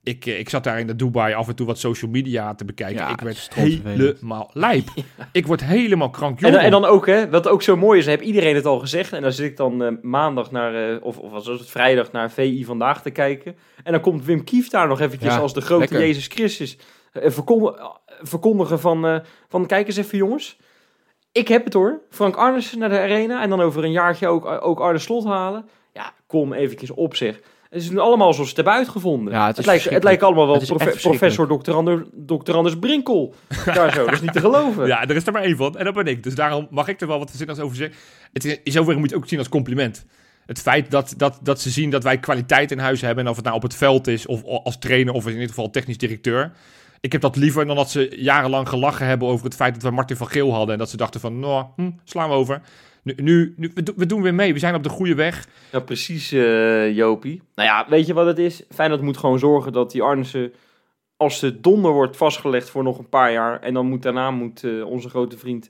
[0.03, 2.65] Ik, eh, ik zat daar in de Dubai af en toe wat social media te
[2.65, 2.95] bekijken.
[2.95, 4.89] Ja, ik werd helemaal lijp.
[5.31, 6.41] Ik word helemaal krank.
[6.41, 8.79] en, dan- en dan ook, hè, wat ook zo mooi is, heb iedereen het al
[8.79, 9.13] gezegd.
[9.13, 12.31] En dan zit ik dan eh, maandag naar, eh, of, of was het vrijdag, naar
[12.31, 13.55] VI Vandaag te kijken.
[13.83, 15.99] En dan komt Wim Kief daar nog eventjes Ja, als de grote lekker.
[15.99, 16.77] Jezus Christus
[17.13, 20.57] verkondigen, verkondigen van, eh, van, kijk eens even jongens.
[21.31, 22.01] Ik heb het hoor.
[22.09, 23.41] Frank Arnissen naar de arena.
[23.41, 25.69] En dan over een jaartje ook, ook Arne Slot halen.
[25.93, 27.39] Ja, kom eventjes op zeg.
[27.69, 29.33] Het is nu allemaal zoals ze het hebben uitgevonden.
[29.33, 31.71] Ja, het lijkt, het lijkt allemaal wel Het professor Dr.
[31.71, 32.53] Ander, Dr.
[32.53, 33.33] Anders Brinkel.
[33.65, 34.87] Daar zo, dat is niet te geloven.
[34.87, 35.77] Ja, er is er maar één van.
[35.77, 36.23] En dat ben ik.
[36.23, 37.97] Dus daarom mag ik er wel wat zinnigs over zeggen.
[38.33, 40.05] Het is, in zoverre moet je het ook zien als compliment.
[40.45, 43.23] Het feit dat, dat, dat ze zien dat wij kwaliteit in huis hebben.
[43.23, 45.69] En of het nou op het veld is, of als trainer, of in ieder geval
[45.69, 46.51] technisch directeur.
[47.01, 49.89] Ik heb dat liever dan dat ze jarenlang gelachen hebben over het feit dat we
[49.89, 50.73] Martin van Geel hadden.
[50.73, 52.61] En dat ze dachten van, nou, hm, slaan we over.
[53.15, 54.53] Nu, nu, we, we doen weer mee.
[54.53, 55.47] We zijn op de goede weg.
[55.71, 57.41] Ja, precies, eh, Jopie.
[57.55, 58.63] Nou ja, weet je wat het is?
[58.69, 60.53] Feyenoord moet gewoon zorgen dat die Arnissen
[61.17, 63.61] als de donder wordt vastgelegd voor nog een paar jaar.
[63.61, 65.69] En dan moet daarna moet eh, onze grote vriend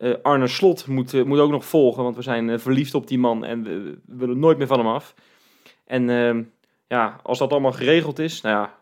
[0.00, 3.44] Eh, Arne Slot moet, moet ook nog volgen, want we zijn verliefd op die man
[3.44, 5.14] en we, willen nooit meer van hem af.
[5.86, 6.42] En ehm,
[6.88, 8.74] ja, als dat allemaal geregeld is, nou ja,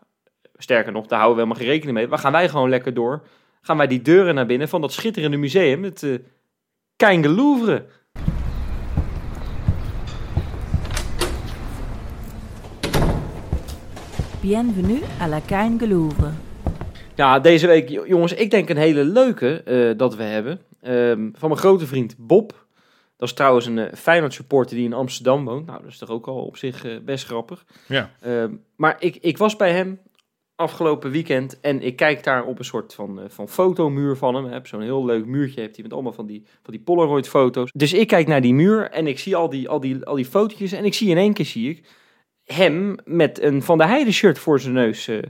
[0.57, 2.07] sterker nog, daar houden we helemaal geen rekening mee.
[2.07, 3.21] Dan gaan wij gewoon lekker door.
[3.61, 6.19] Gaan wij die deuren naar binnen van dat schitterende museum, het uh,
[6.99, 7.85] Kein Louvre.
[14.41, 16.31] Bienvenue à la Kein Louvre.
[17.15, 20.59] Ja, deze week, jongens, ik denk een hele leuke uh, dat we hebben.
[20.81, 22.65] Um, van mijn grote vriend Bob.
[23.17, 25.65] Dat is trouwens een uh, Feyenoord supporter die in Amsterdam woont.
[25.65, 27.65] Nou, dat is toch ook al op zich uh, best grappig.
[27.87, 28.11] Ja.
[28.25, 29.99] Um, maar ik, ik was bij hem
[30.59, 34.45] afgelopen weekend en ik kijk daar op een soort van, uh, van fotomuur van hem.
[34.45, 37.71] Heb zo'n heel leuk muurtje heeft hij met allemaal van die, van die Polaroid foto's.
[37.73, 40.25] Dus ik kijk naar die muur en ik zie al die, al die, al die
[40.25, 41.85] fotootjes en ik zie in één keer zie ik
[42.43, 45.07] hem met een Van der Heide shirt voor zijn neus.
[45.07, 45.23] nou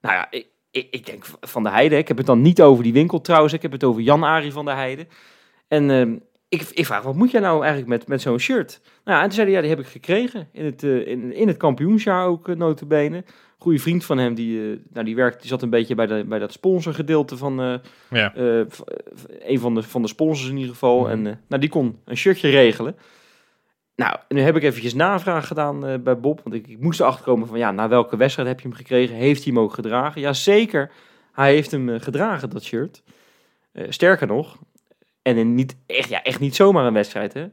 [0.00, 0.46] ja, ik,
[0.90, 1.96] ik, denk Van der Heide.
[1.96, 3.52] Ik heb het dan niet over die winkel trouwens.
[3.52, 5.06] Ik heb het over Jan-Arie van der Heide.
[5.68, 6.16] En uh,
[6.48, 8.80] ik, ik, vraag, wat moet jij nou eigenlijk met, met zo'n shirt?
[9.04, 10.48] Nou ja, en toen zei hij, ja, die heb ik gekregen.
[10.52, 13.18] In het, uh, in, in het kampioensjaar ook, uh.
[13.62, 16.38] Goede vriend van hem, die, nou, die, werkt, die zat een beetje bij, de, bij
[16.38, 17.80] dat sponsorgedeelte van...
[18.10, 18.32] ja.
[19.38, 21.00] een van de, van de sponsors in ieder geval.
[21.00, 21.10] Mhm.
[21.10, 22.96] En nou, die kon een shirtje regelen.
[24.00, 26.40] Nou, nu heb ik eventjes navraag gedaan uh, bij Bob.
[26.42, 29.16] Want ik, ik moest erachter komen van, ja, na welke wedstrijd heb je hem gekregen?
[29.16, 30.20] Heeft hij hem ook gedragen?
[30.20, 30.90] Ja, zeker.
[31.32, 33.02] Hij heeft hem uh, gedragen, dat shirt.
[33.72, 34.58] Uh, sterker nog,
[35.22, 37.48] en in niet, echt, ja, echt niet zomaar een wedstrijd, hè.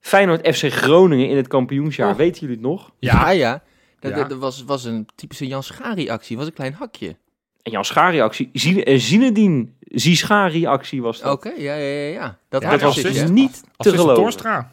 [0.00, 2.10] Feyenoord FC Groningen in het kampioensjaar.
[2.10, 2.16] Och.
[2.16, 2.92] Weten jullie het nog?
[2.98, 3.62] Ja, ja.
[4.02, 4.24] Dat, Ja.
[4.24, 6.36] dat- was, was een typische Jan Schari-actie.
[6.36, 7.16] was een klein hakje.
[7.62, 8.50] En Jan Schari-actie.
[8.52, 11.32] Zine- eh, Zinedine Zischari-actie was dat.
[11.32, 12.38] Oké, ja, ja, ja, ja.
[12.48, 14.14] Dat Ja, dat ja, was assist, dus niet te geloven.
[14.14, 14.70] Torstra.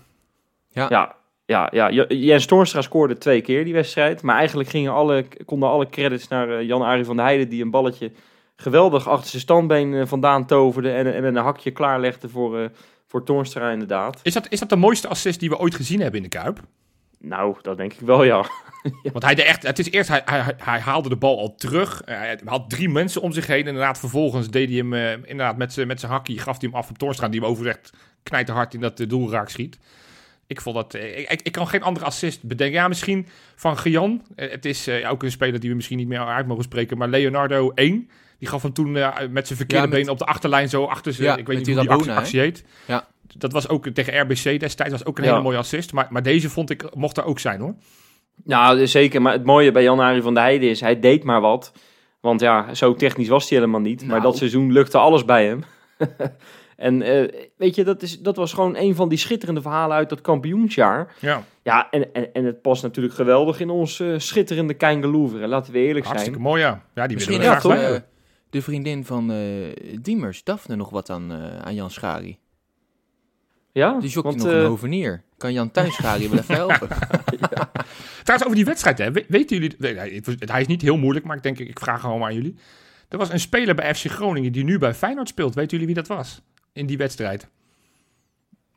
[0.70, 1.16] Ja,
[1.46, 1.90] ja, ja.
[1.92, 4.22] J- Jens Toornstra scoorde twee keer die wedstrijd.
[4.22, 7.50] Maar eigenlijk gingen alle, konden alle credits naar eh, Jan-Arie van der Heijden...
[7.50, 8.12] die een balletje
[8.56, 10.92] geweldig achter zijn standbeen eh, vandaan toverde...
[10.92, 12.70] en, en een hakje klaarlegde voor, eh
[13.08, 14.20] voor Toornstra inderdaad.
[14.24, 16.60] Is dat, is dat de mooiste assist die we ooit gezien hebben in de Kuip?
[17.20, 18.46] Nou, dat denk ik wel, ja.
[19.14, 22.02] Want hij, de echt, het is eerst, hij, hij, hij haalde de bal al terug.
[22.06, 23.68] Eh, Hij had drie mensen om zich heen.
[23.68, 26.80] Inderdaad, vervolgens deed hij hem eh, inderdaad met zijn met zijn hakkie, gaf hij hem
[26.80, 29.78] af op Torstra, die hem overigens echt knijterhard in dat eh, doel raak schiet.
[30.48, 32.80] Ik vond dat, ik, ik, ik kan geen andere assist bedenken.
[32.80, 34.22] Ja, misschien van Gian.
[34.36, 37.72] Het is ook een speler die we misschien niet meer uit mogen spreken, maar Leonardo
[37.76, 38.10] 1.
[38.40, 41.14] Die gaf hem toen met zijn verkeerde Ja, met- been op de achterlijn zo achter
[41.14, 42.64] zijn, Ja, ik weet niet hoe die actie, actie heet.
[42.88, 43.08] Ja.
[43.38, 45.94] Dat was ook tegen RBC destijds, was ook een hele mooie assist.
[45.94, 47.74] Maar, maar deze vond ik, mocht er ook zijn hoor.
[48.44, 49.22] Nou, zeker.
[49.22, 50.82] Maar het mooie bij Jan-Arie van der Heijden is...
[50.82, 51.72] hij deed maar wat.
[52.20, 54.00] Want ja, zo technisch was hij helemaal niet.
[54.02, 54.22] Maar Nou.
[54.22, 55.64] dat seizoen lukte alles bij hem.
[56.76, 60.10] en eh, weet je, dat, is, dat was gewoon een van die schitterende verhalen uit
[60.10, 61.16] dat kampioensjaar.
[61.20, 65.48] Ja, Ja, en, en, en het past natuurlijk geweldig in ons eh, schitterende Keingeloever.
[65.48, 66.50] Laten we eerlijk hartstikke zijn.
[66.50, 66.84] mooi ja.
[66.96, 67.90] Ja, die Misschien willen we ja, graag heeft toch?
[67.92, 68.02] bij.
[68.02, 68.08] eh,
[68.50, 69.38] de vriendin van eh
[70.02, 72.38] Diemers, Daphne, nog wat aan, eh, aan Jan Schari.
[73.72, 75.24] Ja, Die zoekt want, nog eh, een hovenier.
[75.38, 76.88] Kan Jan Thuis Schari wel even helpen?
[78.24, 79.12] Trouwens, over die wedstrijd, hè.
[79.12, 79.76] We- weten jullie...
[79.80, 82.56] nee, Hij is niet heel moeilijk, maar ik denk, ik vraag gewoon maar aan jullie.
[83.10, 85.56] Er was een speler bij FC Groningen die nu bij Feyenoord speelt.
[85.56, 86.42] Weten jullie wie dat was?
[86.74, 87.48] In die wedstrijd.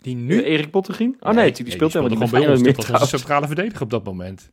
[0.00, 0.42] Die nu?
[0.42, 1.16] Erik Bottegien?
[1.20, 2.60] Oh nee, die, speelt helemaal niet bij ons.
[2.60, 3.10] meer Dat was trouwens.
[3.10, 4.50] centrale verdediger op dat moment.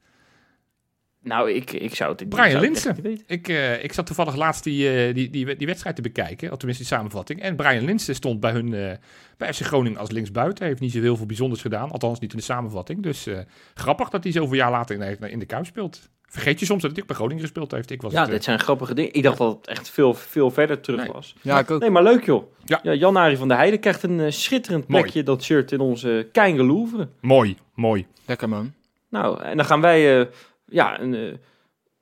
[1.24, 3.24] Nou, ik, ik zou het ik Brian zou het weten.
[3.28, 6.58] Ik, eh, ik zat toevallig laatst die, eh, die, die, die wedstrijd te bekijken, of
[6.58, 7.42] tenminste die samenvatting.
[7.42, 8.92] En Brian Linsen stond bij hun eh,
[9.38, 10.58] bij FC Groningen als linksbuiten.
[10.60, 13.04] Hij heeft niet zo heel veel bijzonders gedaan, althans niet in de samenvatting.
[13.04, 13.38] Dus eh,
[13.74, 16.10] grappig dat hij zoveel jaar later in, in de Kuip speelt.
[16.28, 17.92] Vergeet je soms dat hij ook bij Groningen gespeeld heeft.
[17.92, 19.14] Ik was Ja, het, dit zijn grappige dingen.
[19.14, 21.12] Ik dacht dat het echt veel, veel verder terug Nee.
[21.12, 21.36] was.
[21.42, 21.80] Ja, ik ook.
[21.82, 22.44] Nee, maar leuk joh.
[22.66, 22.80] Ja.
[22.84, 22.94] Ja.
[22.94, 25.02] Jan-Arie van der Heijden krijgt een schitterend Mooi.
[25.02, 27.10] plekje, dat shirt in onze Keingeloevre.
[27.22, 28.06] Mooi, mooi.
[28.26, 28.74] Lekker man.
[29.10, 30.26] Nou, en dan gaan wij, eh,
[30.70, 31.34] ja, een, eh,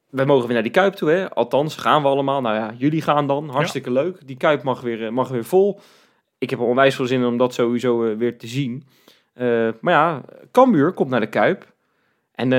[0.10, 1.30] wij mogen weer naar die Kuip toe, hè.
[1.30, 2.42] Althans, gaan we allemaal.
[2.42, 3.50] Nou ja, jullie gaan dan.
[3.50, 4.28] Hartstikke leuk.
[4.28, 5.80] Die Kuip mag weer, eh, mag weer vol.
[6.38, 8.84] Ik heb er onwijs veel zin in om dat sowieso eh, weer te zien.
[9.82, 11.74] Maar ja, Cambuur komt naar de Kuip.
[12.32, 12.50] En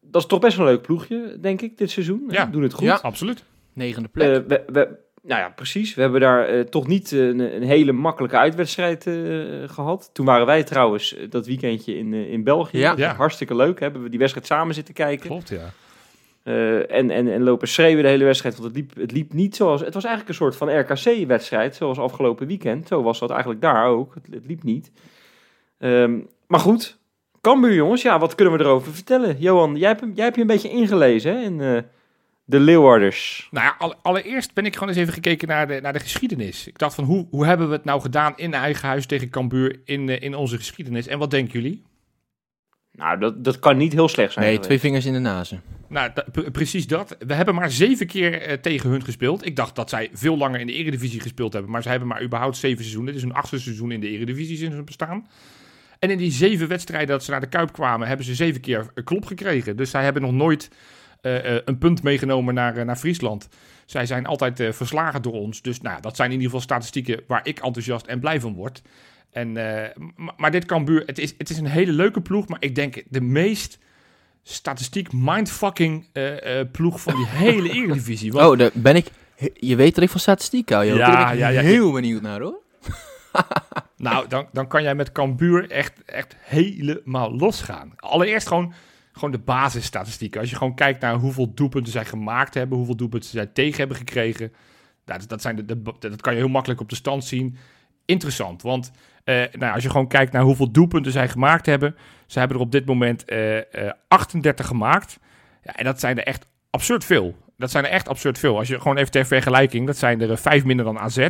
[0.00, 2.24] dat is toch best wel een leuk ploegje, denk ik, dit seizoen.
[2.28, 2.46] Ja.
[2.46, 2.84] Doen het goed.
[2.84, 2.98] Ja.
[3.02, 3.44] Absoluut.
[3.72, 4.48] Negende plek.
[4.48, 5.94] We, we, nou ja, precies.
[5.94, 9.14] We hebben daar eh, toch niet eh, een, een hele makkelijke uitwedstrijd eh,
[9.66, 10.10] gehad.
[10.12, 12.78] Toen waren wij trouwens dat weekendje in, in België.
[12.78, 12.94] Ja.
[12.96, 13.14] Ja.
[13.14, 13.80] Hartstikke leuk.
[13.80, 15.26] Hebben we die wedstrijd samen zitten kijken.
[15.26, 15.72] Klopt, ja.
[16.42, 18.54] Eh, en, en, en lopen schreeuwen de hele wedstrijd.
[18.58, 19.80] Want het liep, het liep niet zoals...
[19.80, 21.76] Het was eigenlijk een soort van RKC-wedstrijd.
[21.76, 22.88] Zoals afgelopen weekend.
[22.88, 24.14] Zo was dat eigenlijk daar ook.
[24.14, 24.92] Het, het liep niet.
[25.78, 26.98] Ehm, maar goed.
[27.40, 28.02] Cambuur jongens.
[28.02, 29.36] Ja, wat kunnen we erover vertellen?
[29.38, 31.42] Johan, jij hebt, hem- jij hebt je een beetje ingelezen hè?
[31.42, 31.82] In eh,
[32.44, 33.48] de Leeuwarders.
[33.50, 36.66] Nou ja, alle- allereerst ben ik gewoon eens even gekeken naar de, naar de geschiedenis.
[36.66, 39.80] Ik dacht van, hoe, hoe hebben we het nou gedaan in eigen huis tegen Cambuur
[39.84, 41.06] in, eh, in onze geschiedenis?
[41.06, 41.82] En wat denken jullie?
[42.92, 44.44] Nou, dat, dat kan niet heel slecht zijn.
[44.44, 44.68] Nee, geweest.
[44.70, 45.62] twee vingers in de nazen.
[45.88, 46.10] Nou,
[46.52, 47.16] precies dat.
[47.18, 49.46] We hebben maar zeven keer eh, tegen hun gespeeld.
[49.46, 51.70] Ik dacht dat zij veel langer in de Eredivisie gespeeld hebben.
[51.70, 53.12] Maar ze hebben maar überhaupt zeven seizoenen.
[53.12, 55.26] Dit is hun achtste seizoen in de Eredivisie sinds hun bestaan.
[55.98, 58.86] En in die zeven wedstrijden dat ze naar de Kuip kwamen, hebben ze zeven keer
[58.94, 59.76] een klop gekregen.
[59.76, 60.70] Dus zij hebben nog nooit
[61.64, 63.48] een punt meegenomen naar, eh, naar Friesland.
[63.86, 65.62] Zij zijn altijd eh, verslagen door ons.
[65.62, 68.82] Dus nou, dat zijn in ieder geval statistieken waar ik enthousiast en blij van word.
[69.32, 72.48] En, eh, m- maar dit Cambuur, het is, het is een hele leuke ploeg.
[72.48, 73.78] Maar ik denk de meest
[74.42, 78.32] statistiek mindfucking eh, eh, ploeg van die hele Eredivisie.
[78.32, 79.06] Want Oh, daar ben ik...
[79.54, 80.96] Je weet dat ik van statistiek hou, joh.
[80.96, 81.60] Ja, Daar ben ik ja, ja.
[81.60, 82.62] heel benieuwd naar, hoor.
[83.96, 87.92] Nou, dan, dan kan jij met Cambuur echt, echt helemaal losgaan.
[87.96, 88.72] Allereerst gewoon,
[89.14, 90.40] gewoon de basisstatistieken.
[90.40, 93.96] Als je gewoon kijkt naar hoeveel doelpunten zij gemaakt hebben, hoeveel doelpunten zij tegen hebben
[93.96, 94.52] gekregen.
[95.04, 97.56] nou, Dat, dat, zijn de, de- dat kan je heel makkelijk op de stand zien.
[98.04, 98.90] Interessant, want
[99.24, 101.96] eh, nou, als je gewoon kijkt naar hoeveel doelpunten zij gemaakt hebben.
[102.26, 105.18] Ze hebben er op dit moment eh, eh, 38 gemaakt.
[105.62, 107.36] Ja, en dat zijn er echt absurd veel.
[107.56, 108.58] Dat zijn er echt absurd veel.
[108.58, 111.28] Als je gewoon even ter vergelijking, dat zijn er eh, vijf minder dan AZ.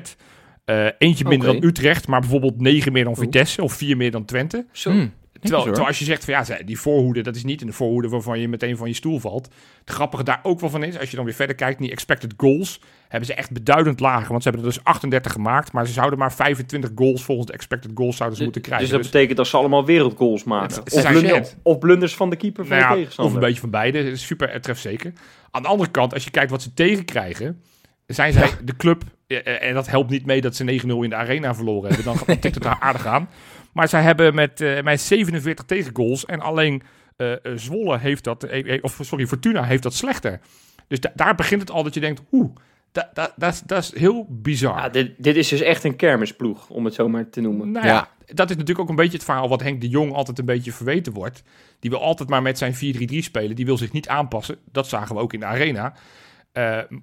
[0.64, 3.16] Eh, eentje minder dan Utrecht, maar bijvoorbeeld negen meer dan.
[3.16, 4.66] Vitesse of vier meer dan Twente.
[4.72, 4.90] Zo.
[4.90, 5.08] Hm,
[5.44, 8.40] Terwijl, terwijl als je zegt van ja, die voorhoede, dat is niet een voorhoede waarvan
[8.40, 9.48] je meteen van je stoel valt.
[9.84, 12.34] Het grappige daar ook wel van is, als je dan weer verder kijkt, die expected
[12.36, 14.28] goals hebben ze echt beduidend lager.
[14.28, 17.52] Want ze hebben er dus 38 gemaakt, maar ze zouden maar 25 goals volgens de
[17.52, 18.86] expected goals zouden ze moeten krijgen.
[18.88, 20.76] Dus dat betekent dat ze allemaal wereldgoals maken.
[20.84, 23.34] Het- Of, blunders van de keeper van Nou de ja, tegenstander.
[23.34, 24.16] of een beetje van beide.
[24.16, 25.12] Super trefzeker.
[25.50, 27.62] Aan de andere kant, als je kijkt wat ze tegenkrijgen,
[28.06, 31.10] zijn zij de club, eh, eh, en dat helpt niet mee dat ze 9-0 in
[31.10, 33.28] de arena verloren hebben, dan dan tikt het daar aardig aan.
[33.74, 36.82] Maar zij hebben met, eh, met 47 tegengoals en alleen
[37.16, 38.46] eh, eh, Zwolle heeft dat,
[38.80, 40.40] of sorry, Fortuna heeft dat slechter.
[40.88, 42.54] Dus da- daar begint het al dat je denkt, oeh,
[42.92, 43.34] da- da-
[43.66, 44.76] dat is- heel bizar.
[44.78, 47.70] Ja, dit, dit is dus echt een kermisploeg, om het zo maar te noemen.
[47.70, 48.08] Nou ja, Ja.
[48.34, 50.72] dat is natuurlijk ook een beetje het verhaal wat Henk de Jong altijd een beetje
[50.72, 51.42] verweten wordt.
[51.80, 53.56] Die wil altijd maar met zijn 4-3-3 spelen.
[53.56, 54.56] Die wil zich niet aanpassen.
[54.72, 55.94] Dat zagen we ook in de arena.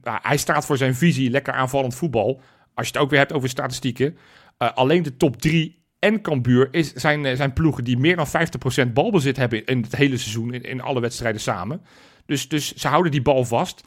[0.03, 2.41] Hij staat voor zijn visie, lekker aanvallend voetbal.
[2.73, 4.17] Als je het ook weer hebt over statistieken.
[4.57, 8.93] alleen de top 3 en Cambuur is, zijn, eh, zijn ploegen die meer dan 50%
[8.93, 11.81] balbezit hebben in, het hele seizoen, in, in alle wedstrijden samen.
[12.25, 13.83] Dus, dus ze houden die bal vast.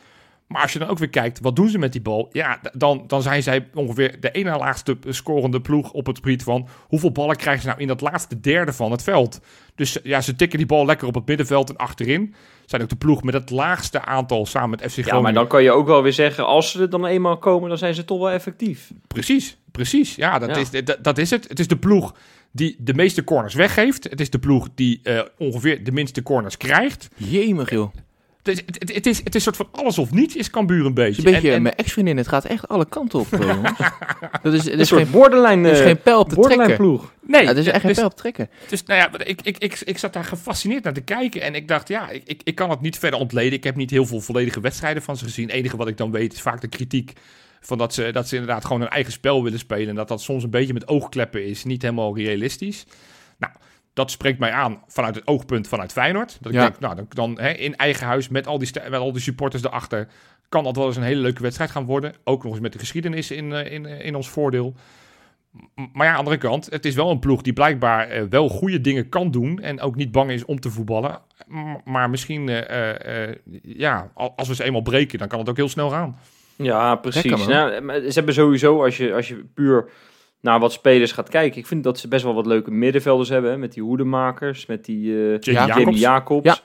[0.46, 2.28] Maar als je dan ook weer kijkt, wat doen ze met die bal?
[2.33, 6.68] Ja, dan, dan zijn zij ongeveer de ene laagste scorende ploeg op het gebied van
[6.80, 9.40] hoeveel ballen krijgen ze nou in dat laatste derde van het veld.
[9.74, 12.35] Dus ja, ze tikken die bal lekker op het middenveld en achterin.
[12.64, 15.16] Zijn ook de ploeg met het laagste aantal samen met FC Groningen.
[15.16, 17.68] Ja, maar dan kan je ook wel weer zeggen, als ze er dan eenmaal komen,
[17.68, 18.90] dan zijn ze toch wel effectief.
[19.07, 20.14] Precies, precies.
[20.14, 20.57] Ja, dat, Ja.
[20.57, 21.48] Is, dat, dat is het.
[21.48, 22.14] Het is de ploeg
[22.52, 24.04] die de meeste corners weggeeft.
[24.04, 27.09] Het is de ploeg die eh, ongeveer de minste corners krijgt.
[27.16, 27.94] Jemig, joh.
[28.44, 30.94] Het is, het, is, het is een soort van alles of niets is Cambuur een
[30.94, 31.26] beetje.
[31.26, 32.16] een beetje En- en- mijn ex-vriendin.
[32.16, 33.78] Het gaat echt alle kanten op, eh, jongens.
[34.42, 36.35] Dat is, het Een is, soort geen, borderline, het is eh, geen pijl op te
[36.35, 36.87] borderline trekken.
[36.87, 37.12] ploeg.
[37.20, 38.48] nee, Ja, het is echt geen dus- pijl op te trekken.
[38.68, 41.40] Dus nou ja, ik, ik, ik, ik zat daar gefascineerd naar te kijken.
[41.42, 43.52] En ik dacht, ja, ik, ik, ik kan het niet verder ontleden.
[43.52, 45.46] Ik heb niet heel veel volledige wedstrijden van ze gezien.
[45.46, 47.12] Het enige wat ik dan weet is vaak de kritiek.
[47.61, 49.88] Van dat, ze, dat ze inderdaad gewoon hun eigen spel willen spelen.
[49.88, 51.64] En dat dat soms een beetje met oogkleppen is.
[51.64, 52.85] Niet helemaal realistisch.
[53.94, 56.38] Dat spreekt mij aan vanuit het oogpunt vanuit Feyenoord.
[56.40, 56.64] Dat ik Ja.
[56.64, 59.62] denk, nou, dan, dan hè, in eigen huis met al, die met al die supporters
[59.64, 60.09] erachter.
[60.48, 62.14] Kan dat wel eens een hele leuke wedstrijd gaan worden.
[62.24, 64.74] Ook nog eens met de geschiedenis in, eh, in, eh, in ons voordeel.
[65.92, 68.48] Maar ja, aan de andere kant, het is wel een ploeg die blijkbaar eh, wel
[68.48, 69.61] goede dingen kan doen.
[69.61, 71.18] En ook niet bang is om te voetballen.
[71.46, 75.38] M- Maar misschien, eh, eh, eh, ja, al- als we ze eenmaal breken, dan kan
[75.38, 76.18] het ook heel snel gaan.
[76.57, 77.46] Ja, precies.
[77.46, 79.88] Nou, ze hebben sowieso, als je, als je puur
[80.44, 83.50] naar wat spelers gaat kijken, ik vind dat ze best wel wat leuke middenvelders hebben.
[83.50, 85.78] Hè, met die hoedemakers, met die eh Jamie Ja, Jacobs.
[85.85, 86.44] Jamie Jacobs.
[86.46, 86.57] Ja.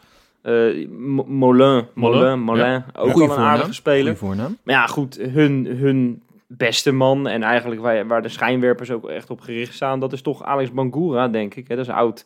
[0.42, 2.86] Eh, Mo- Molin, Molin, Molin, Ja.
[2.96, 3.74] ook een aardige voornaam.
[3.74, 4.15] speler.
[4.18, 4.58] Voornaam.
[4.63, 9.30] Maar ja, goed, hun, hun beste man en eigenlijk waar, waar de schijnwerpers ook echt
[9.30, 11.68] op gericht staan, dat is toch Alex Bangura, denk ik.
[11.68, 11.76] Hè?
[11.76, 12.26] Dat is een oud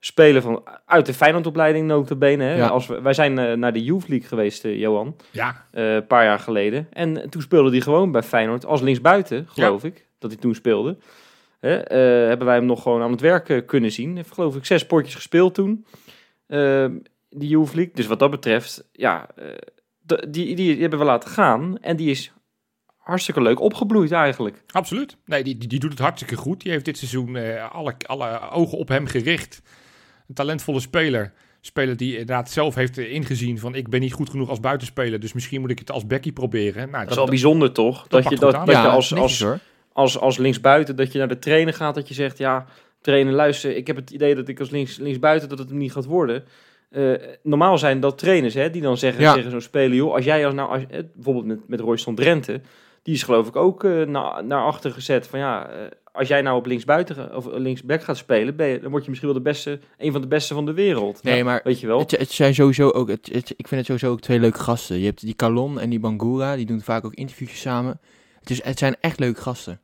[0.00, 2.44] speler van, uit de Feyenoordopleiding notabene.
[2.44, 2.56] Hè?
[2.56, 2.66] Ja.
[2.66, 6.24] Als we, wij zijn eh, naar de Youth League geweest, Johan, Ja, eh, een paar
[6.24, 6.86] jaar geleden.
[6.92, 10.96] En toen speelde hij gewoon bij Feyenoord als linksbuiten, geloof ik, dat hij toen speelde.
[11.60, 11.76] Hè?
[11.76, 14.16] eh, hebben wij hem nog gewoon aan het werk eh, kunnen zien.
[14.16, 15.86] Heeft geloof ik zes potjes gespeeld toen,
[16.46, 16.86] eh,
[17.30, 17.94] die Youth League.
[17.94, 19.46] Dus wat dat betreft, ja, eh,
[20.06, 21.78] d- die, die hebben we laten gaan.
[21.80, 22.32] En die is
[22.96, 24.62] hartstikke leuk opgebloeid eigenlijk.
[24.70, 25.16] absoluut.
[25.24, 26.60] Nee, die, die, die doet het hartstikke goed.
[26.60, 29.62] Die heeft dit seizoen eh, alle, alle ogen op hem gericht.
[30.28, 31.32] Een talentvolle speler.
[31.60, 35.20] Speler die inderdaad zelf heeft ingezien van ik ben niet goed genoeg als buitenspeler.
[35.20, 36.90] Dus misschien moet ik het als Becky proberen.
[36.90, 38.06] Nou, Dat is wel bijzonder toch?
[38.08, 39.44] Dat, je, dat, dat ja, je als, als.
[39.94, 42.66] Als, als linksbuiten, dat je naar de trainer gaat, dat je zegt, ja,
[43.00, 45.92] trainer, luister, ik heb het idee dat ik als links, linksbuiten, dat het hem niet
[45.92, 46.44] gaat worden.
[46.90, 49.34] Eh, normaal zijn dat trainers hè, die dan zeggen Ja.
[49.34, 52.60] tegen zo'n speler, joh, als jij als nou, als, eh, bijvoorbeeld met, met Royston Drenthe,
[53.02, 55.26] die is geloof ik ook eh, naar, naar achter gezet.
[55.26, 55.70] Van ja,
[56.12, 59.30] als jij nou op linksbuiten of linksback gaat spelen, ben je, dan word je misschien
[59.32, 61.22] wel de beste, een van de beste van de wereld.
[61.22, 61.98] Nee, maar weet je wel.
[61.98, 64.98] Het, het zijn sowieso ook, het, het- ik vind het sowieso ook twee leuke gasten.
[64.98, 68.00] Je hebt die Calon en die Bangura, die doen vaak ook interviewtjes samen.
[68.40, 69.80] Het, is, het zijn echt leuke gasten.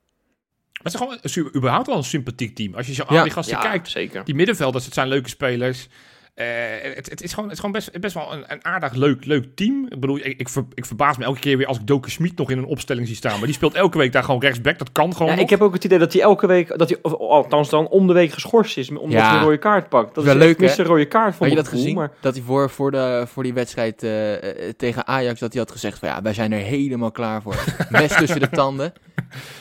[0.83, 2.75] Het is gewoon een, überhaupt wel een sympathiek team.
[2.75, 3.17] Als je zo Ja.
[3.17, 4.25] aan die gasten ja, kijkt, zeker.
[4.25, 5.89] die middenvelders, het zijn leuke spelers.
[6.35, 6.47] Eh,
[6.95, 9.47] het, het is gewoon, het is gewoon best, best wel een, een aardig leuk, leuk
[9.55, 9.87] team.
[9.89, 12.37] Ik bedoel, ik, ik, ver- ik verbaas me elke keer weer als ik Doke Schmid
[12.37, 13.37] nog in een opstelling zie staan.
[13.37, 14.79] Maar die speelt elke week daar gewoon rechtsback.
[14.79, 15.45] Dat kan gewoon Ja, nog.
[15.45, 18.07] ik heb ook het idee dat hij elke week, dat hij, of althans dan om
[18.07, 19.29] de week geschorst is, omdat Ja.
[19.29, 20.15] hij een rode kaart pakt.
[20.15, 21.95] Dat Wel is leuk, een rode kaart Had je dat gezien?
[21.95, 24.35] Maar Dat hij voor, voor, de, voor die wedstrijd eh,
[24.69, 27.65] eh, tegen Ajax, dat hij had gezegd van ja, wij zijn er helemaal klaar voor.
[27.91, 28.93] Mes tussen de tanden.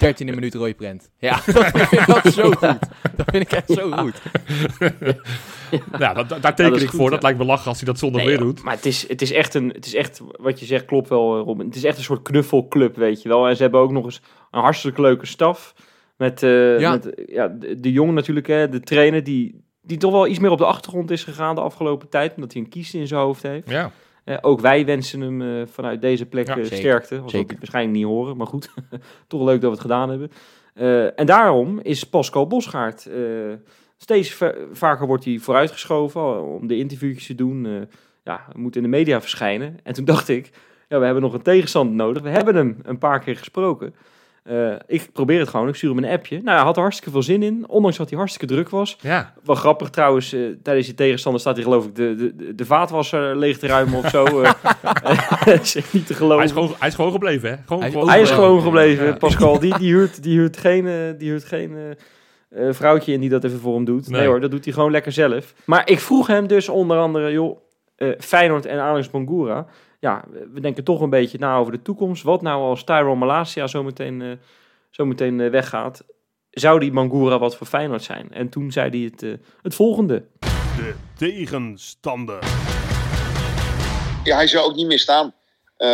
[0.06, 1.10] 13e minuut rode prent.
[1.18, 2.60] Ja, dat vind ik dat zo goed.
[3.16, 4.22] Dat vind ik echt zo goed.
[6.00, 7.04] Ja, dat, daar teken ik goed, voor.
[7.06, 7.10] ja.
[7.10, 8.64] Dat lijkt me lachen als hij dat zondag Nee, weer doet.
[8.64, 11.38] Maar het is, het is echt een, het is echt, wat je zegt klopt wel
[11.38, 11.66] eh, Robin.
[11.66, 13.48] Het is echt een soort knuffelclub, weet je wel.
[13.48, 15.74] En ze hebben ook nog eens een hartstikke leuke staf.
[16.18, 16.92] Met, eh, Ja.
[16.92, 20.40] met eh, ja, de, de jongen natuurlijk, hè, de trainer die, die toch wel iets
[20.40, 22.36] meer op de achtergrond is gegaan de afgelopen tijd.
[22.36, 23.70] Omdat hij een kies in zijn hoofd heeft.
[23.70, 23.92] Ja.
[24.42, 27.22] Ook wij wensen hem vanuit deze plek Ja, zeker, sterkte.
[27.26, 27.50] Zeker.
[27.50, 28.70] het waarschijnlijk niet horen, maar goed.
[29.28, 30.32] Toch leuk dat we het gedaan hebben.
[31.16, 33.10] En daarom is Pascal Bosgaard...
[34.02, 37.66] steeds va- vaker wordt hij vooruitgeschoven om de interviewtjes te doen.
[37.66, 37.72] eh
[38.24, 39.80] ja, hij moet in de media verschijnen.
[39.84, 40.50] En toen dacht ik,
[40.88, 42.22] ja, we hebben nog een tegenstander nodig.
[42.24, 43.94] We hebben hem een paar keer gesproken.
[44.44, 46.36] Eh, ik probeer het gewoon, ik stuur hem een appje.
[46.44, 48.98] Nou, hij had er hartstikke veel zin in, ondanks dat hij hartstikke druk was.
[49.02, 49.34] ja.
[49.44, 53.38] Wel grappig trouwens, eh, tijdens die tegenstander staat hij geloof ik de, de, de, vaatwasser
[53.38, 54.42] leeg te ruimen of zo.
[54.42, 54.52] eh.
[55.46, 56.38] Dat is echt niet te geloven.
[56.38, 57.56] Hij, is gewoon, hij is gewoon gebleven, hè?
[57.66, 59.06] Gewoon, Hij is gewoon Hij is gewoon gebleven.
[59.06, 59.14] Ja.
[59.14, 59.60] Pascal.
[59.60, 61.76] Die, die, huurt, die huurt geen, die huurt geen
[62.50, 64.10] eh, eh, vrouwtje in die dat even voor hem doet.
[64.10, 64.20] Nee.
[64.20, 64.30] Nee.
[64.30, 65.54] hoor, dat doet hij gewoon lekker zelf.
[65.66, 67.58] Maar ik vroeg hem dus onder andere, joh,
[67.96, 69.66] eh, Feyenoord en Alex Bangura.
[70.00, 72.24] Ja, we- denken toch een beetje na over de toekomst.
[72.24, 74.28] Wat nou als Tyrone Malasia zometeen, eh
[74.90, 76.04] zometeen eh, weggaat?
[76.50, 78.28] Zou die Bangura wat voor Feyenoord zijn?
[78.32, 79.32] En toen zei hij het, eh,
[79.62, 80.26] het volgende.
[80.76, 82.40] De tegenstander.
[84.24, 85.34] Ja, hij zou ook niet meer staan.
[85.80, 85.88] Eh,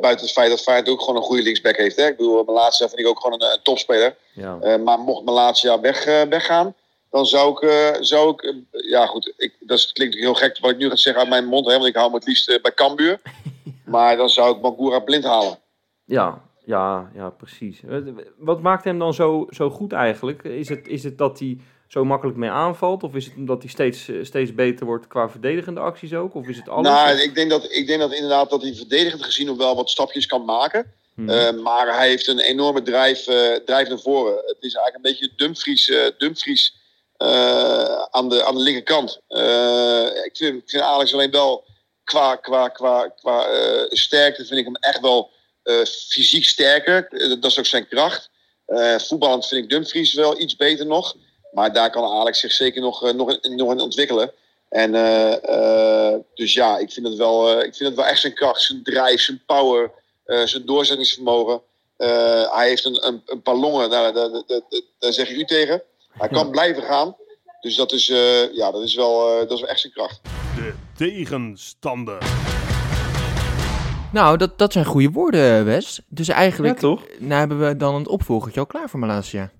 [0.00, 1.96] buiten het feit dat Feyenoord ook gewoon een goede linksback heeft.
[1.96, 2.06] Hè?
[2.06, 4.16] Ik bedoel, Malatia vind ik ook gewoon een, een topspeler.
[4.34, 4.58] Ja.
[4.60, 6.74] Eh, maar mocht Malatia weg, eh, weggaan,
[7.10, 7.70] dan zou ik...
[7.70, 10.96] eh, zou ik eh, ja goed, ik, dat klinkt heel gek wat ik nu ga
[10.96, 11.66] zeggen uit mijn mond.
[11.66, 13.20] Hè, want ik hou me het liefst eh, bij Cambuur.
[13.84, 15.58] maar dan zou ik Bangura blind halen.
[16.04, 17.80] Ja, ja, ja, precies.
[17.88, 17.96] Eh,
[18.36, 20.42] Wat maakt hem dan zo, zo goed eigenlijk?
[20.44, 21.58] Is het, is het dat hij
[21.90, 23.02] zo makkelijk mee aanvalt?
[23.02, 26.34] Of is het omdat hij steeds, eh, steeds beter wordt qua verdedigende acties ook?
[26.34, 26.88] Of is het alles?
[26.88, 29.90] Nou, ik denk, dat, ik denk dat inderdaad dat hij verdedigend gezien nog wel wat
[29.90, 30.92] stapjes kan maken.
[31.14, 31.28] Hmm.
[31.28, 33.24] Eh, maar hij heeft een enorme drijf,
[33.64, 34.34] drijf naar voren.
[34.34, 36.74] Het is eigenlijk een beetje Dumfries, Dumfries
[38.10, 39.20] aan, de, aan de linkerkant.
[40.24, 41.64] Ik, vind, ik vind Alex alleen wel
[42.04, 43.46] qua, qua, qua, qua
[43.88, 45.30] sterkte vind ik hem echt wel
[46.08, 47.08] fysiek sterker.
[47.40, 48.30] Dat is ook zijn kracht.
[48.96, 51.16] Voetballend vind ik Dumfries wel iets beter nog.
[51.52, 54.32] Maar daar kan Alex zich zeker nog, eh, nog, in, nog in ontwikkelen.
[54.68, 58.20] En eh, eh, dus ja, ik vind het wel, eh, ik vind het wel echt
[58.20, 59.90] zijn kracht, zijn drijf, zijn power,
[60.24, 61.62] eh, zijn doorzettingsvermogen.
[61.96, 64.60] Eh, hij heeft een, een, een paar longen, nou, daar, daar, daar,
[64.98, 65.82] daar zeg je u tegen.
[66.10, 67.16] Hij kan blijven gaan.
[67.60, 70.20] Dus dat is, eh, ja, dat is, wel, eh, dat is wel echt zijn kracht.
[70.56, 72.18] De tegenstander.
[74.12, 76.00] Nou, dat, dat zijn goede woorden, Wes.
[76.08, 77.02] Dus ja, eigenlijk toch?
[77.18, 79.50] nou hebben we dan een opvolgertje al klaar voor Malaysia.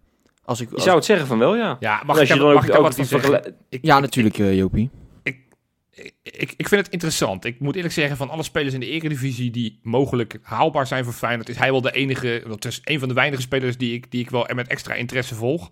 [0.51, 1.77] Als ik, Je zou het zeggen van wel, ja.
[1.81, 3.57] Ja, mag ik je dan mag ook, ik daar ook wat van die zeggen?
[3.69, 4.91] Ik, Ja, natuurlijk, eh, Jopie.
[6.23, 7.45] ik, ik vind het interessant.
[7.45, 11.13] Ik moet eerlijk zeggen, van alle spelers in de Eredivisie die mogelijk haalbaar zijn voor
[11.13, 14.11] Feyenoord, is hij wel de enige, dat is een van de weinige spelers die ik,
[14.11, 15.71] die ik wel met extra interesse volg.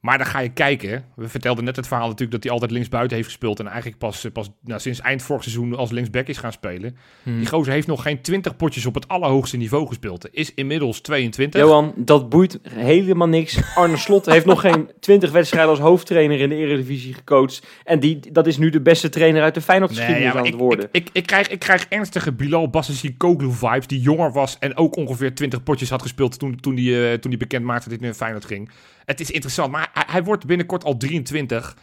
[0.00, 1.04] Maar dan ga je kijken.
[1.16, 4.26] We vertelden net het verhaal natuurlijk dat hij altijd linksbuiten heeft gespeeld en eigenlijk pas,
[4.32, 6.96] pas nou, sinds eind vorig seizoen als linksback is gaan spelen.
[7.22, 7.38] Hm.
[7.38, 10.28] Die gozer heeft nog geen 20 potjes op het allerhoogste niveau gespeeld.
[10.32, 11.60] Is inmiddels 22.
[11.60, 13.60] Johan, dat boeit helemaal niks.
[13.74, 17.66] Arne Slot heeft nog geen 20 wedstrijden als hoofdtrainer in de Eredivisie gecoacht.
[17.84, 20.54] En die, dat is nu de beste trainer uit de Feyenoord-geschiedenis ja, maar aan het
[20.54, 20.88] ik, worden.
[20.92, 24.76] Ik, ik, ik, krijg, ik krijg ernstige Bilal Bassisi Koglu vibes, die jonger was en
[24.76, 28.44] ook ongeveer 20 potjes had gespeeld toen, toen die bekend maakte dat hij naar Feyenoord
[28.44, 28.70] ging.
[29.10, 31.76] Het is interessant, maar hij, hij wordt binnenkort al 23.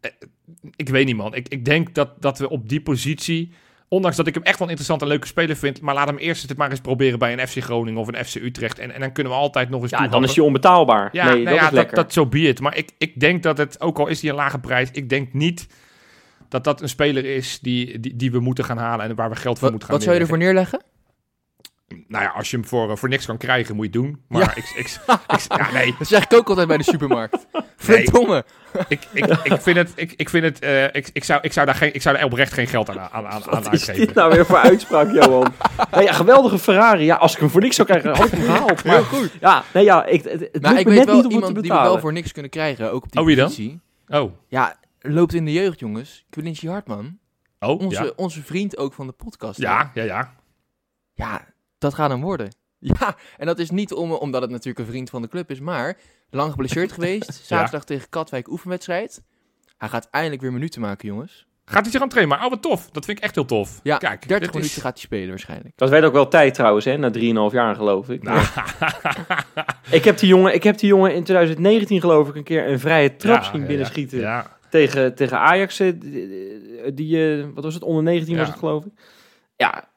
[0.00, 0.10] Eh,
[0.76, 3.52] ik weet niet man, ik, ik denk dat, dat we op die positie,
[3.88, 6.16] ondanks dat ik hem echt wel een interessant en leuke speler vind, maar laat hem
[6.16, 9.00] eerst het maar eens proberen bij een FC Groningen of een FC Utrecht en, en
[9.00, 11.08] dan kunnen we altijd nog eens ja, dan is hij onbetaalbaar.
[11.12, 11.96] Ja, nee, nou dat ja, is dat, lekker.
[11.96, 12.60] dat zo be it.
[12.60, 15.32] Maar ik, ik denk dat het, ook al is hij een lage prijs, ik denk
[15.32, 15.66] niet
[16.48, 19.36] dat dat een speler is die, die, die we moeten gaan halen en waar we
[19.36, 20.82] geld voor Wat, moeten gaan wat zou je ervoor neerleggen.
[22.12, 24.22] Nou ja, als je hem voor, eh, voor niks kan krijgen, moet je het doen.
[24.28, 24.50] Maar Ja.
[24.54, 24.98] ik, ik,
[25.28, 27.46] ik, ja, nee, Dat zeg ik ook altijd bij de supermarkt.
[27.76, 28.44] Verdomme.
[28.88, 31.66] ik, ik, ik vind het, ik, ik vind het, eh, ik, ik, zou, ik, zou
[31.66, 34.06] daar geen, ik zou daar oprecht geen geld aan, aan, aan, aan Wat is uitgeven.
[34.06, 35.52] dit nou weer voor uitspraak, Johan?
[35.94, 37.04] Nee, ja, geweldige Ferrari.
[37.04, 38.84] Ja, als ik hem voor niks zou krijgen, had ik hem gehaald.
[38.84, 39.30] Maar, Heel goed.
[39.40, 41.40] Ja, nee, ja, ik, het, het Maar lukt ik weet net wel niet om het
[41.40, 43.44] te iemand die we wel voor niks kunnen krijgen, ook op die Oh, wie dan?
[43.46, 43.80] positie.
[44.08, 46.24] Oh, Ja, loopt in de jeugd, jongens.
[46.30, 47.18] Quincy Hartman.
[47.58, 48.10] oh Onze, ja.
[48.16, 49.58] onze vriend ook van de podcast.
[49.58, 50.32] Ja, ja, ja.
[51.14, 51.44] Ja,
[51.82, 52.48] dat gaat hem worden.
[53.00, 55.60] Ja, en dat is niet om, omdat het natuurlijk een vriend van de club is,
[55.60, 55.96] maar
[56.30, 57.40] lang geblesseerd geweest.
[57.44, 59.22] Zaterdag tegen Katwijk oefenwedstrijd.
[59.76, 61.46] Hij gaat eindelijk weer minuten maken, jongens.
[61.64, 62.36] Gaat hij zich aan trainen?
[62.36, 62.90] Maar oh, wat tof.
[62.90, 63.80] Dat vind ik echt heel tof.
[63.82, 64.82] Ja, Kijk, 30 dit minuten is...
[64.82, 65.72] gaat hij spelen waarschijnlijk.
[65.76, 67.10] Dat werd ook wel tijd trouwens, hè, na
[67.50, 68.22] 3,5 jaar geloof ik.
[68.22, 68.40] Nou,
[69.90, 72.80] Ik heb, die jongen, ik heb die jongen in 2019 geloof ik een keer een
[72.80, 74.18] vrije trap ja, zien ja, binnenschieten.
[74.18, 78.58] Ja, Tegen, tegen Ajax, eh, die, die, eh, wat was het, onder 19 was het
[78.58, 78.92] geloof ik.
[79.56, 79.91] Ja,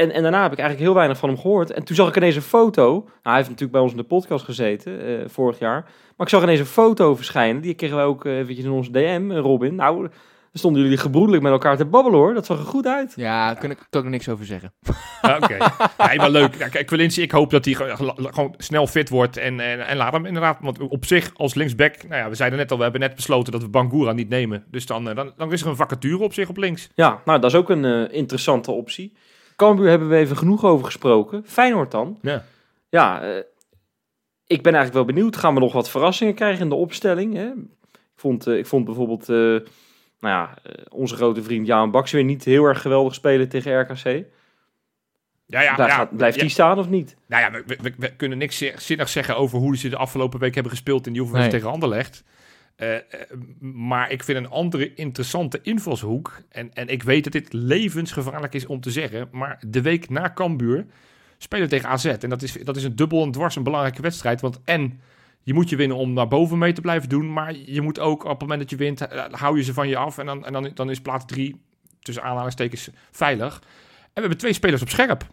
[0.00, 1.70] en, en daarna heb ik eigenlijk heel weinig van hem gehoord.
[1.70, 2.92] En toen zag ik ineens een foto.
[2.92, 5.82] Nou, hij heeft natuurlijk bij ons in de podcast gezeten, eh, vorig jaar.
[6.16, 7.62] Maar ik zag ineens een foto verschijnen.
[7.62, 9.74] Die kregen we ook eh, eventjes in onze DM, eh, Robin.
[9.74, 10.10] Nou, daar
[10.52, 12.34] stonden jullie gebroedelijk met elkaar te babbelen hoor.
[12.34, 13.12] Dat zag er goed uit.
[13.16, 14.72] Ja, daar kan ik, kan ik er niks over zeggen.
[15.20, 15.56] Ah, Oké.
[15.98, 16.54] Ja, maar leuk.
[16.54, 19.36] Ja, kijk, Quincy, ik hoop dat hij gewoon, snel fit wordt.
[19.36, 20.58] En, en, en laat hem inderdaad.
[20.60, 22.08] Want op zich, als linksback.
[22.08, 24.64] Nou ja, we zeiden net al, we hebben net besloten dat we Bangura niet nemen.
[24.70, 26.88] Dus dan, dan, dan is er een vacature op zich op links.
[26.94, 29.12] Ja, nou, dat is ook een eh, interessante optie.
[29.66, 31.42] Cambuur hebben we even genoeg over gesproken.
[31.46, 32.18] Feyenoord dan.
[32.22, 32.44] Ja.
[32.88, 33.36] Ja, eh,
[34.46, 35.36] ik ben eigenlijk wel benieuwd.
[35.36, 37.34] Gaan we nog wat verrassingen krijgen in de opstelling?
[37.34, 37.46] Hè?
[37.92, 39.64] Ik, vond, eh, ik vond bijvoorbeeld eh, nou
[40.20, 40.54] ja,
[40.88, 44.04] onze grote vriend Jaan Baks weer niet heel erg geweldig spelen tegen RKC.
[45.46, 47.16] Ja, ja, Daar ja, gaat, blijft ja, die staan of niet?
[47.26, 49.96] Nou ja, we, we- we, we kunnen niks zi- zinnigs zeggen over hoe ze de
[49.96, 51.48] afgelopen week hebben gespeeld in die Nee.
[51.48, 52.24] tegen Anderlecht.
[52.80, 53.02] Eh, eh,
[53.60, 56.42] maar ik vind een andere interessante invalshoek.
[56.48, 59.28] En, en ik weet dat dit levensgevaarlijk is om te zeggen.
[59.32, 60.86] Maar de week na Cambuur
[61.38, 62.04] spelen we tegen AZ.
[62.04, 64.40] En dat is, dat is een dubbel en dwars een belangrijke wedstrijd.
[64.40, 65.00] Want en
[65.42, 67.32] je moet je winnen om naar boven mee te blijven doen.
[67.32, 69.88] Maar je moet ook op het moment dat je wint, eh, hou je ze van
[69.88, 70.18] je af.
[70.18, 71.60] En dan, en dan, dan is plaats drie,
[72.00, 73.54] tussen aanhalingstekens, veilig.
[73.54, 75.26] En we hebben twee spelers op scherp.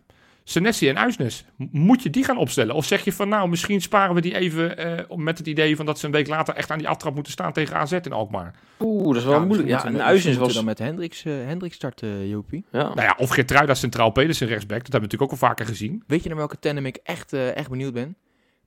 [0.50, 1.46] Senesi en Uisnes.
[1.72, 2.76] Moet je die gaan opstellen?
[2.76, 5.86] Of zeg je van nou, misschien sparen we die even eh, met het idee van
[5.86, 8.56] dat ze een week later echt aan die aftrap moeten staan tegen AZ in Alkmaar?
[8.80, 9.70] Oeh, dat is wel moeilijk.
[9.70, 10.54] Ja, en Uizens was...
[10.54, 12.66] dan met Hendricks, eh Hendricks starten, Jopie.
[12.72, 12.82] Ja.
[12.82, 14.84] Nou ja, of Geertruida centraal, Pedersen rechtsback.
[14.84, 16.04] Dat hebben we natuurlijk ook al vaker gezien.
[16.08, 18.18] Weet je naar welke tandem ik echt, eh, echt benieuwd ben?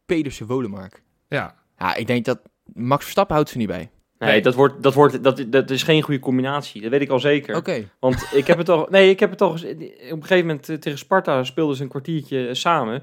[0.07, 1.03] Pedersen Wolemark.
[1.29, 3.91] Ja, Ja, ik denk dat Max Verstappen houdt ze niet bij.
[4.29, 6.83] Nee, dat, wordt, dat, wordt, dat, dat is geen goede combinatie.
[6.83, 7.57] Dat weet ik al zeker.
[7.57, 7.89] Oké.
[7.99, 8.87] Want ik heb het al.
[8.91, 9.51] Nee, ik heb het al.
[9.51, 13.03] Op een gegeven moment eh, tegen Sparta speelden ze een kwartiertje eh, samen.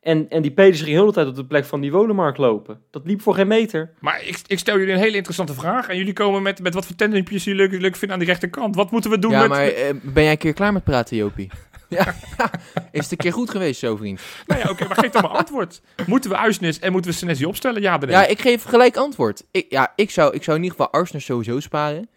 [0.00, 2.80] En, en die Pedersen ging de hele tijd op de plek van die Wolemark lopen.
[2.90, 3.90] Dat liep voor geen meter.
[3.98, 5.88] maar ik, ik stel jullie een hele interessante vraag.
[5.88, 8.74] En jullie komen met, met wat voor tandempjes jullie leuk, leuk vinden aan die rechterkant.
[8.74, 9.48] Wat moeten we doen Ja, met...
[9.48, 11.50] maar eh, ben jij een keer klaar met praten, Jopie?
[11.88, 12.14] Ja,
[12.92, 14.20] is het een keer goed geweest zo, vriend?
[14.46, 15.80] Nou ja, oké, maar geef dan maar antwoord.
[16.06, 17.82] Moeten we Uisnes en moeten we Senesi opstellen?
[17.82, 19.44] Ja, dan Ja, ik geef gelijk antwoord.
[19.50, 22.08] Ik, ja, ik zou, ik zou in ieder geval Arsenal sowieso sparen.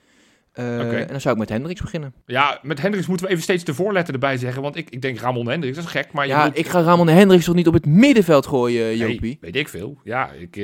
[0.52, 1.00] Eh.
[1.02, 2.14] En dan zou ik met Hendricks beginnen.
[2.26, 4.62] Ja, met Hendricks moeten we even steeds de voorletter erbij zeggen.
[4.62, 6.12] Want ik, ik denk Ramon Hendricks, dat is gek.
[6.12, 6.58] Maar je Ja, moet...
[6.58, 9.38] ik ga Ramon Hendricks toch niet op het middenveld gooien, Nee, Jopie?
[9.42, 10.00] weet ik veel.
[10.04, 10.64] Ja, ik, eh,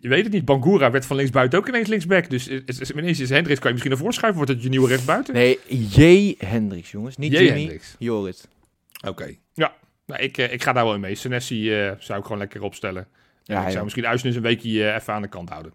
[0.00, 0.44] je weet het niet.
[0.44, 2.30] Bangura werd van linksbuiten ook ineens linksback.
[2.30, 4.38] Dus is- is- ineens is Hendricks, kan je misschien naar voren schuiven.
[4.44, 5.34] Wordt het je nieuwe rechtsbuiten?
[5.34, 6.34] Nee, J.
[6.38, 7.16] Hendricks, jongens.
[7.16, 7.36] Niet J.
[7.36, 7.94] Jimmy, Hendricks.
[7.98, 8.48] Jorrit.
[9.08, 9.34] Oké.
[9.54, 9.72] Ja,
[10.06, 11.14] nou, ik, eh, ik ga daar wel in mee.
[11.14, 13.06] Senesi eh, zou ik gewoon lekker opstellen.
[13.44, 15.72] En Ja, ik zou misschien Uisnes een weekje even aan de kant houden.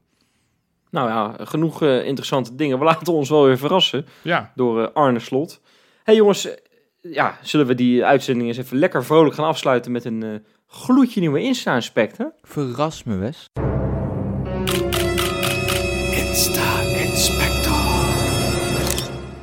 [0.94, 2.80] Nou ja, genoeg eh, interessante dingen.
[2.80, 5.62] We laten ons wel weer verrassen Ja, door eh, Arne Slot.
[6.04, 6.54] hey jongens, eh,
[7.02, 10.30] ja, zullen we die uitzending eens even lekker vrolijk gaan afsluiten met een eh,
[10.68, 12.26] gloedje nieuwe Insta-inspect, hè?
[12.41, 13.46] Verras me, Wes.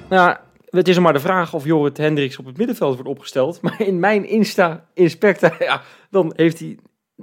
[0.09, 0.41] Nou ja,
[0.71, 3.61] het is er maar de vraag of Jorrit Hendricks op het middenveld wordt opgesteld.
[3.63, 6.79] Maar in mijn Insta-inspect, ja, dan heeft hij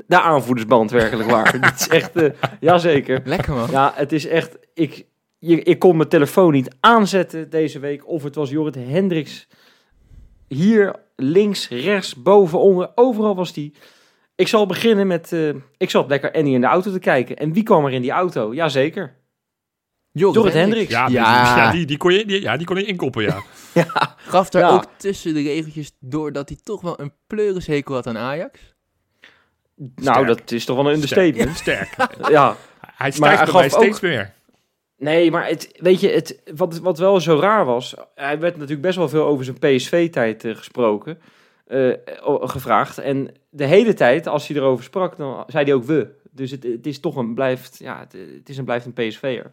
[0.08, 1.52] de aanvoerdersband werkelijk waar.
[1.62, 2.30] Dit is echt, eh
[2.60, 3.22] jazeker.
[3.26, 3.70] Lekker, man.
[3.72, 5.06] Ja, het is echt, ik,
[5.40, 8.08] je, ik kon mijn telefoon niet aanzetten deze week.
[8.08, 9.48] Of het was Jorrit Hendricks.
[10.48, 13.74] Hier, links, rechts, boven, onder, overal was die.
[14.36, 17.36] Ik zal beginnen met, eh, ik zat lekker Annie in de auto te kijken.
[17.38, 18.54] En wie kwam er in die auto?
[18.54, 19.16] Jazeker.
[20.12, 20.92] Jorrit Hendricks.
[20.92, 21.08] ja, Ja.
[21.08, 23.42] Die, ja, die, die kon je, die, ja, die kon je inkoppen, ja.
[24.18, 24.70] Gaf daar Ja.
[24.70, 28.76] ook tussen de regeltjes door dat hij toch wel een pleurishekel had aan Ajax.
[29.96, 31.58] Nou, dat is toch wel een understatement.
[31.58, 31.96] Sterk.
[32.30, 32.56] Ja.
[32.80, 34.34] Hij stijgt hij gaf ook- steeds meer.
[34.98, 38.82] Nee, maar het, weet je, het, wat, wat wel zo raar was, hij werd natuurlijk
[38.82, 41.20] best wel veel over zijn PSV-tijd eh, gesproken,
[41.68, 41.92] eh,
[42.42, 42.98] gevraagd.
[42.98, 46.08] En de hele tijd, als hij erover sprak, dan zei hij ook we.
[46.32, 49.52] Dus het, het is toch een, blijft, ja, het, het is en blijft een PSV'er.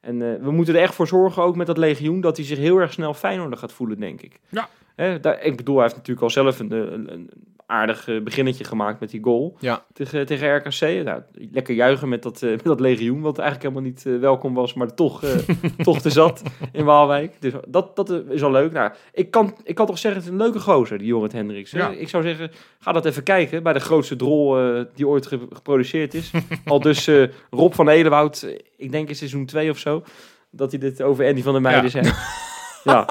[0.00, 2.58] En eh, we moeten er echt voor zorgen, ook met dat legioen, dat hij zich
[2.58, 4.40] heel erg snel Feyenoorder gaat voelen, denk ik.
[4.48, 4.68] Ja.
[4.96, 7.30] Hè, daar, ik bedoel, hij heeft natuurlijk al zelf een, een, een
[7.66, 9.84] aardig eh, beginnetje gemaakt met die goal Ja.
[9.92, 11.04] tegen, tegen RKC.
[11.04, 14.54] Nou, lekker juichen met dat, eh, met dat legioen, wat eigenlijk helemaal niet eh, welkom
[14.54, 15.22] was, maar toch,
[15.82, 16.42] toch te zat
[16.72, 17.36] in Waalwijk.
[17.40, 18.72] Dus dat, dat is al leuk.
[18.72, 21.70] Nou, ik, kan, ik kan toch zeggen, het is een leuke gozer, die Jorrit Hendricks.
[21.70, 21.88] Ja.
[21.90, 24.56] Ik zou zeggen, ga dat even kijken bij de grootste drol
[24.94, 26.30] die ooit ge- geproduceerd is.
[26.64, 27.10] al dus
[27.50, 30.02] Rob van Edenwoud, eh, ik denk in seizoen 2 of zo,
[30.50, 31.90] dat hij dit over Andy van der Meijden Ja.
[31.90, 32.04] zei.
[32.92, 33.08] Ja,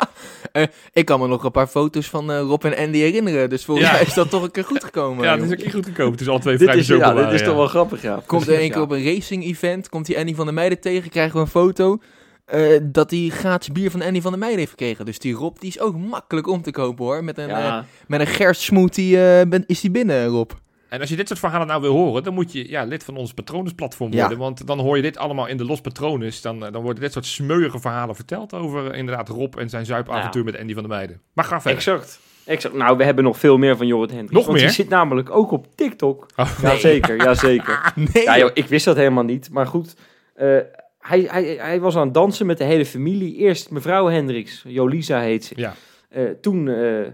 [0.94, 3.50] Ik kan me nog een paar foto's van eh, Rob en Andy herinneren.
[3.50, 3.94] Dus volgens Ja.
[3.94, 5.24] mij is dat toch een keer goed gekomen.
[5.24, 5.46] Ja, dat joh.
[5.52, 6.12] is ook niet goed gekomen.
[6.12, 8.22] Het is al twee dit vrij is, ja, dit is toch wel grappig, ja.
[8.26, 8.72] Komt er één Ja.
[8.74, 11.48] keer op een racing event, komt die Andy van der Meijden tegen, krijgen we een
[11.48, 11.98] foto
[12.46, 15.06] eh, dat hij gratis bier van Andy van der Meijden heeft gekregen.
[15.06, 17.24] Dus die Rob, die is ook makkelijk om te kopen hoor.
[17.24, 20.52] Met een, eh, Ja, met een gerst smoothie eh, ben- is die binnen, Rob.
[20.90, 23.18] En als je dit soort verhalen nou wil horen, dan moet je ja, lid van
[23.18, 24.20] ons patronusplatform Ja.
[24.20, 24.38] worden.
[24.38, 26.42] Want dan hoor je dit allemaal in de Los Patronus.
[26.42, 29.86] Dan, eh, dan worden dit soort smeuïge verhalen verteld over eh, inderdaad Rob en zijn
[29.86, 31.22] zuipavontuur met Andy van der Meijden.
[31.34, 31.78] Maar ga verder.
[31.78, 32.20] exact.
[32.46, 32.76] exact.
[32.76, 34.34] Nou, we hebben nog veel meer van Jorrit Hendricks.
[34.36, 34.68] Nog want meer?
[34.68, 36.28] die zit namelijk ook op TikTok.
[36.36, 37.94] Oh, Jazeker, jazeker.
[38.14, 38.24] Nee.
[38.24, 39.50] Ja, joh, ik wist dat helemaal niet.
[39.52, 39.96] Maar goed,
[40.36, 40.58] eh,
[41.00, 43.36] hij, hij, hij was aan het dansen met de hele familie.
[43.36, 45.54] Eerst mevrouw Hendricks, Jolisa heet ze.
[45.58, 45.76] Ja.
[46.10, 47.08] Eh, toen eh,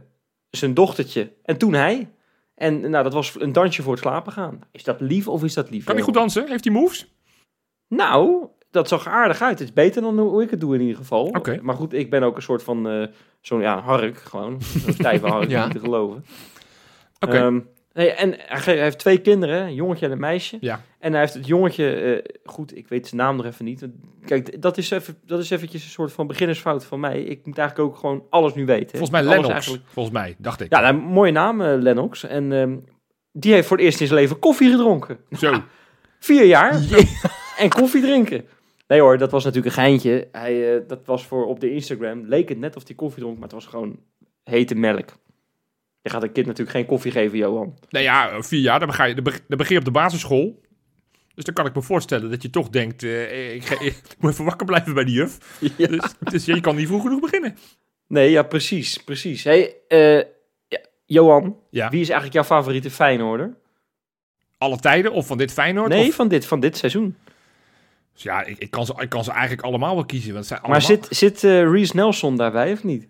[0.50, 1.32] zijn dochtertje.
[1.44, 2.10] En toen hij.
[2.62, 4.60] En nou, dat was een dansje voor het slapen gaan.
[4.72, 5.84] Is dat lief of is dat lief?
[5.86, 6.48] Kan hij goed dansen?
[6.48, 7.14] Heeft hij moves?
[7.88, 9.60] Nou, dat zag aardig uit.
[9.60, 11.36] Het is beter dan hoe ik het doe in ieder geval.
[11.62, 13.08] Maar goed, ik ben ook een soort van eh,
[13.42, 14.62] zo'n ja, hark gewoon.
[14.84, 15.64] Zo'n stijve hark, Ja.
[15.64, 16.26] niet te geloven.
[17.20, 17.38] Oké.
[17.38, 17.60] Ehm,
[17.94, 20.58] nee, en hij ge- hij heeft twee kinderen, een jongetje en een meisje.
[20.62, 20.82] Ja.
[21.02, 23.88] En hij heeft het jongetje, eh, goed, ik weet zijn naam nog even niet.
[24.26, 27.22] Kijk, dat is, even, dat is eventjes een soort van beginnersfout van mij.
[27.22, 28.86] Ik moet eigenlijk ook gewoon alles nu weten.
[28.92, 28.98] hè.
[28.98, 29.50] Volgens mij Lennox.
[29.54, 29.84] eigenlijk.
[29.88, 30.72] Volgens mij, dacht ik.
[30.74, 32.24] Ja, nou, mooie naam, eh, Lennox.
[32.24, 32.78] En ehm,
[33.32, 35.18] die heeft voor het eerst in zijn leven koffie gedronken.
[35.40, 35.64] Zo.
[36.20, 36.80] Vier jaar.
[37.58, 38.46] En koffie drinken.
[38.88, 40.28] Nee hoor, dat was natuurlijk een geintje.
[40.32, 42.26] Hij, eh, dat was voor op de Instagram.
[42.26, 44.00] Leek het net of hij koffie dronk, maar het was gewoon
[44.44, 45.10] hete melk.
[46.02, 47.78] Je gaat een kind natuurlijk geen koffie geven, Johan.
[47.90, 50.62] Nee ja, vier jaar, dan begin je, dan beg- dan begin je op de basisschool.
[51.36, 54.32] Dus dan kan ik me voorstellen dat je toch denkt, eh, ik, ga, ik moet
[54.32, 55.38] even wakker blijven bij die juf.
[55.78, 55.88] Ja.
[55.88, 57.58] Dus, dus je kan niet vroeg genoeg beginnen.
[58.08, 59.44] Nee, ja, precies, precies.
[59.44, 60.18] Hey, eh,
[60.68, 61.90] ja, Johan, Ja.
[61.90, 63.54] wie is eigenlijk jouw favoriete Feyenoorder?
[64.58, 65.90] Alle tijden of van dit Feyenoord?
[65.90, 67.16] Nee, Of- van dit, van dit seizoen.
[68.14, 70.34] Dus ja, ik, ik, kan ze, ik kan ze eigenlijk allemaal wel kiezen.
[70.34, 73.08] Want zijn Maar allemaal, zit, zit eh Reese Nelson daarbij of niet?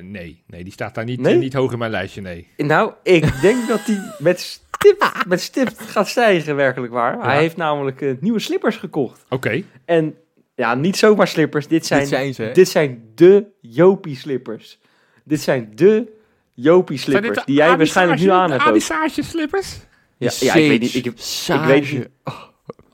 [0.00, 1.36] Nee, nee, die staat daar niet, Nee?
[1.36, 2.48] niet hoog in mijn lijstje, nee.
[2.56, 7.16] Nou, ik denk dat hij met stipt, met stipt gaat stijgen, werkelijk waar.
[7.16, 7.22] Ja.
[7.24, 9.24] Hij heeft namelijk eh, nieuwe slippers gekocht.
[9.28, 10.14] Oké, En
[10.54, 11.66] ja, niet zomaar slippers.
[11.68, 12.52] Dit zijn, Dit zijn ze, hè?
[12.52, 14.78] dit zijn de Jopie slippers.
[15.24, 16.12] Dit zijn de
[16.54, 17.38] Jopie Zijn dit slippers.
[17.46, 18.62] de Die jij waarschijnlijk nu aan hebt.
[18.62, 19.76] Adisage slippers?
[20.18, 20.94] Ja, ja, ik weet niet.
[20.94, 21.66] Ik heb, Sage.
[21.66, 22.08] weet niet.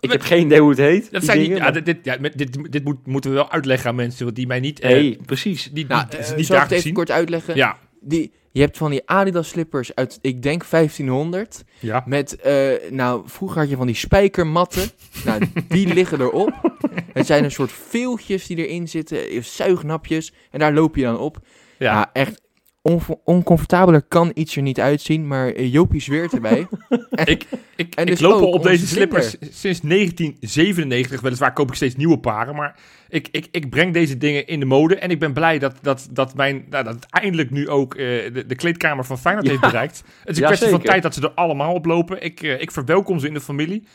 [0.00, 1.02] ik heb geen idee hoe het heet.
[1.02, 3.50] Dat die zijn niet, dingen, ja, dit, dit, ja, dit, dit moet, moeten we wel
[3.50, 4.80] uitleggen aan mensen, die mij niet...
[4.80, 5.70] eh, Nee, precies.
[5.72, 6.92] niet, Nou, niet, eh, niet zal ik daar het even zien.
[6.94, 7.56] kort uitleggen?
[7.56, 11.64] Ja, Die, je hebt van die Adidas slippers uit, ik denk 1500.
[11.80, 12.02] ja.
[12.06, 14.90] Met, eh, nou, vroeger had je van die spijkermatten.
[15.24, 16.76] nou, die liggen erop.
[17.12, 20.32] Het zijn een soort veeltjes die erin zitten, eh, zuignapjes.
[20.50, 21.38] En daar loop je dan op.
[21.78, 21.92] Ja.
[21.92, 22.40] Ja, echt
[23.24, 25.26] oncomfortabeler kan iets er niet uitzien.
[25.26, 26.66] Maar eh, Jopie zweert erbij.
[27.24, 27.44] Ik,
[27.76, 31.20] ik, En ik dus loop al op deze slippers sinds 1997.
[31.20, 32.76] Weliswaar koop ik steeds nieuwe paren, maar
[33.08, 34.96] ik, ik, ik breng deze dingen in de mode.
[34.98, 38.06] En ik ben blij dat, dat, dat, mijn, nou, dat het eindelijk nu ook eh,
[38.32, 39.52] de, de kleedkamer van Feyenoord Ja.
[39.52, 39.96] heeft bereikt.
[39.96, 42.22] Het is een Ja, kwestie van tijd dat ze er allemaal op lopen.
[42.22, 43.86] Ik, eh, ik verwelkom ze in de familie.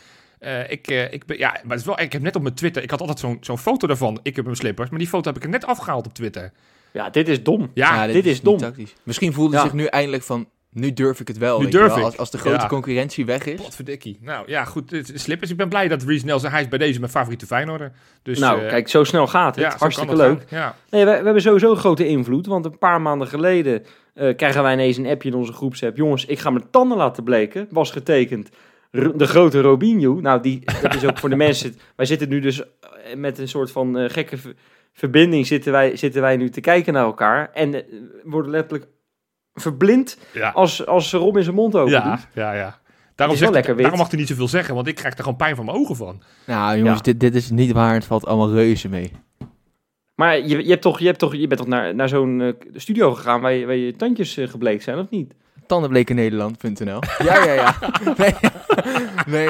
[0.67, 2.89] Ik, ik, ben, ja, maar het is wel, ik heb net op mijn Twitter, ik
[2.89, 4.19] had altijd zo'n zo'n foto daarvan.
[4.23, 6.51] Ik heb mijn slippers, maar die foto heb ik er net afgehaald op Twitter.
[6.93, 7.71] Ja, dit is dom.
[7.73, 8.57] Ja, dit is dom.
[8.57, 8.93] tactisch.
[9.03, 9.61] Misschien voelde Ja.
[9.61, 11.59] zich nu eindelijk van, nu durf ik het wel.
[11.61, 11.97] Nu durf wel.
[11.97, 12.03] ik.
[12.03, 12.67] Als, als de grote Ja.
[12.67, 13.61] concurrentie weg is.
[13.61, 14.17] potverdikkie.
[14.21, 15.51] Nou ja, goed, slippers.
[15.51, 17.91] Ik ben blij dat Reece Nelson, hij is bij deze mijn favoriete Feyenoorder.
[18.23, 19.63] Dus, nou, eh, kijk, zo snel gaat het.
[19.65, 20.43] ja, Hartstikke leuk.
[20.49, 20.75] Ja.
[20.89, 22.45] Nee, we, we hebben sowieso een grote invloed.
[22.45, 23.83] Want een paar maanden geleden
[24.13, 25.97] eh, krijgen wij ineens een appje in onze groepsapp.
[25.97, 27.67] Jongens, ik ga mijn tanden laten bleken.
[27.69, 28.49] Was getekend.
[28.91, 30.19] R- de grote Robinho.
[30.21, 31.75] Nou, die, dat is ook voor de mensen.
[31.95, 32.67] Wij zitten nu dus eh,
[33.15, 34.37] met een soort van eh, gekke
[34.93, 35.47] verbinding.
[35.47, 37.49] Zitten wij, zitten wij nu te kijken naar elkaar.
[37.53, 37.81] En eh,
[38.23, 38.87] worden letterlijk
[39.53, 40.49] verblind Ja.
[40.49, 42.27] als, als Rob in zijn mond open Ja, doet.
[42.33, 42.81] ja, ja.
[43.15, 45.55] Daarom, zegt, lekker daarom mag hij niet zoveel zeggen, want ik krijg er gewoon pijn
[45.55, 46.21] van mijn ogen van.
[46.45, 47.01] Nou jongens, Ja.
[47.03, 47.93] dit, dit is niet waar.
[47.93, 49.11] Het valt allemaal reuze mee.
[50.15, 52.53] Maar je, je, hebt toch, je, hebt toch, je bent toch naar, naar zo'n eh,
[52.73, 55.33] studio gegaan waar je, waar je tandjes eh, gebleekt zijn, of niet?
[55.67, 57.75] Tandenblekennederland.nl Ja, ja, ja.
[58.17, 58.35] Nee,
[59.27, 59.47] nee.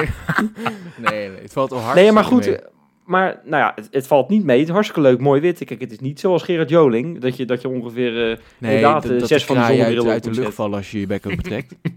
[0.96, 1.40] nee, nee.
[1.42, 1.94] Het valt al hard.
[1.94, 2.58] Nee, maar goed.
[3.04, 4.58] Maar nou ja, het, het valt niet mee.
[4.58, 5.64] Het is hartstikke leuk, mooi wit.
[5.64, 8.30] Kijk, het is niet zoals Gerard Joling, dat je, dat je ongeveer...
[8.30, 10.76] eh, Nee, inderdaad, dat, eh, dat zes de van de uit, uit de lucht vallen
[10.76, 11.74] als je je bek open trekt.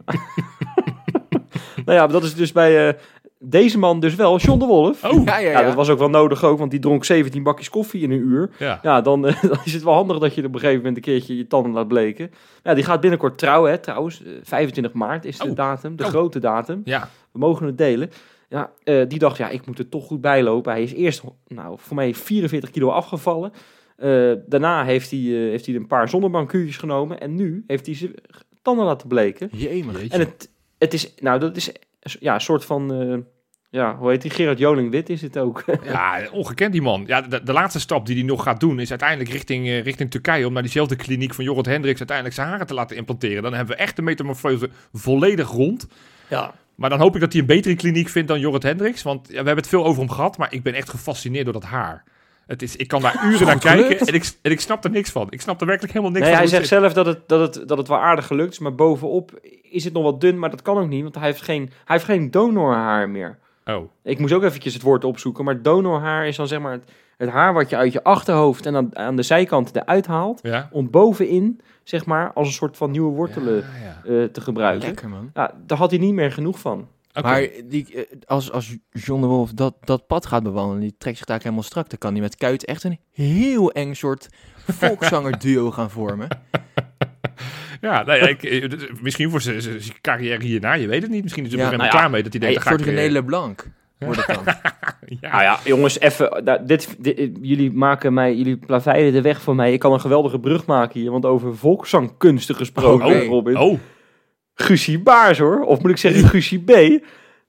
[1.85, 2.93] nou ja, dat is dus bij, eh,
[3.39, 5.03] deze man dus wel, John de Wolf.
[5.03, 5.65] Oh, Ja, ja, Ja, ja.
[5.65, 8.49] dat was ook wel nodig ook, want die dronk 17 bakjes koffie in een uur.
[8.59, 8.79] ja.
[8.81, 11.37] Ja, dan, dan is het wel handig dat je op een gegeven moment een keertje
[11.37, 12.31] je tanden laat bleken.
[12.63, 14.23] Ja, die gaat binnenkort trouwen, hè, trouwens.
[14.23, 15.55] Eh, 25 maart is de Oh.
[15.55, 16.09] datum, de Oh.
[16.09, 16.81] grote datum.
[16.83, 17.09] Ja.
[17.31, 18.11] We mogen het delen.
[18.49, 20.71] Ja, eh, die dacht, ja, ik moet er toch goed bij lopen.
[20.71, 23.51] Hij is eerst, nou, voor mij 44 kilo afgevallen.
[23.97, 27.19] Eh, daarna heeft hij, eh, heeft hij een paar zonnebankkuurtjes genomen.
[27.19, 28.13] En nu heeft hij zijn
[28.61, 29.49] tanden laten bleken.
[29.51, 30.07] Jemig.
[30.07, 31.71] En het, het is, nou, dat is
[32.19, 33.17] ja, een soort van, eh,
[33.69, 34.31] ja, hoe heet die?
[34.31, 35.63] Gerard Joling-Wit is het ook.
[35.83, 37.03] Ja, ongekend die man.
[37.07, 40.47] Ja, de, de laatste stap die hij nog gaat doen is uiteindelijk richting, richting Turkije
[40.47, 43.43] om naar diezelfde kliniek van Jorrit Hendricks uiteindelijk zijn haren te laten implanteren.
[43.43, 45.87] Dan hebben we echt de metamorfose volledig rond.
[46.27, 46.53] ja.
[46.78, 49.03] Maar dan hoop ik dat hij een betere kliniek vindt dan Jorrit Hendricks.
[49.03, 51.53] Want ja, we hebben het veel over hem gehad, maar ik ben echt gefascineerd door
[51.53, 52.03] dat haar.
[52.47, 55.09] Het is, ik kan daar uren naar kijken en ik, en ik snap er niks
[55.11, 55.28] van.
[55.30, 56.43] Ik snap er werkelijk helemaal niks Nee, van.
[56.47, 59.39] hij zegt zelf dat het, dat, het, dat het wel aardig gelukt is, maar bovenop
[59.61, 61.95] is het nog wat dun, maar dat kan ook niet, want hij heeft geen, hij
[61.95, 63.38] heeft geen donorhaar meer.
[63.65, 66.91] Oh, Ik moest ook eventjes het woord opzoeken, maar donorhaar is dan zeg maar het,
[67.18, 70.70] het haar wat je uit je achterhoofd en aan, aan de zijkant eruit haalt, ja.
[70.72, 74.22] om bovenin, zeg maar, als een soort van nieuwe wortelen Ja, ja.
[74.22, 74.88] eh, te gebruiken.
[74.88, 75.30] Lekker, man.
[75.34, 76.88] Ja, daar had hij niet meer genoeg van.
[77.22, 81.18] Maar die, eh, als, als John de Wolf dat, dat pad gaat bewandelen, die trekt
[81.18, 84.30] zich daar helemaal strak, dan kan hij met Kuit echt een heel eng soort
[84.68, 86.28] volkszanger duo gaan vormen.
[87.82, 91.24] Ja, nou ja, ik, eh, misschien voor zijn carrière hierna, je weet het niet.
[91.24, 92.07] Misschien is hij Ja, er helemaal nou ja.
[92.07, 92.97] klaar mee dat hij denkt, Hey, Een ga soort.
[92.99, 93.65] René LeBlanc
[93.99, 94.43] wordt het dan.
[95.19, 95.29] ja.
[95.31, 99.73] Nou ja, jongens, even, dit, dit- jullie maken mij, jullie plaveiden de weg voor mij.
[99.73, 103.27] Ik kan een geweldige brug maken hier, want over volkszangkunsten gesproken, Oh, nee.
[103.27, 103.57] Robin.
[103.57, 103.79] Oh,
[104.53, 105.59] Guussie Baars hoor.
[105.61, 106.99] Of moet ik zeggen Guussie B.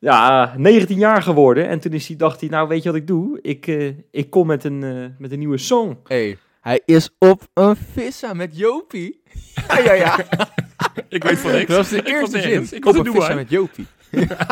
[0.01, 1.69] Ja, 19 jaar geworden.
[1.69, 3.39] En toen is hij, dacht hij, nou weet je wat ik doe?
[3.43, 5.97] Ik, eh, ik kom met een, eh, met een nieuwe song.
[6.05, 9.21] Hey, hij is op een vissa met Jopie.
[9.69, 10.19] Ja, ja, ja.
[11.09, 11.67] ik weet van niks.
[11.67, 12.67] Dat was de Ik was eerste zin.
[12.79, 13.87] Ik was op een vissa met Jopie.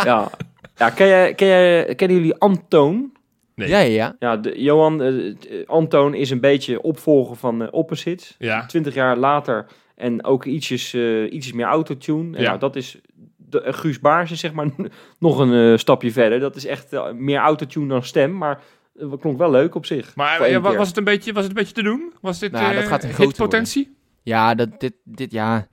[0.04, 0.30] ja,
[0.76, 3.12] ja ken jij, ken jij, kennen jullie Antoon?
[3.54, 3.68] Nee.
[3.68, 4.16] Ja, ja, ja.
[4.18, 5.34] Ja, de, Johan, eh, eh,
[5.66, 8.34] Antoon is een beetje opvolger van eh Opposites.
[8.38, 8.66] Ja.
[8.66, 12.36] 20 jaar later en ook ietsjes, eh, ietsjes meer autotune.
[12.36, 12.48] En Ja.
[12.48, 12.98] nou, dat is...
[13.36, 14.68] De, Guus Baars is zeg maar
[15.18, 16.40] nog een eh, stapje verder.
[16.40, 18.60] Dat is echt meer autotune dan stem, maar
[18.98, 20.14] het klonk wel leuk op zich.
[20.14, 22.12] Maar was het, een beetje, was het een beetje te doen?
[22.20, 23.96] Was dit Nou, dat eh, gaat een grote hitpotentie?
[24.22, 25.66] Ja, dat, dit, dit, ja.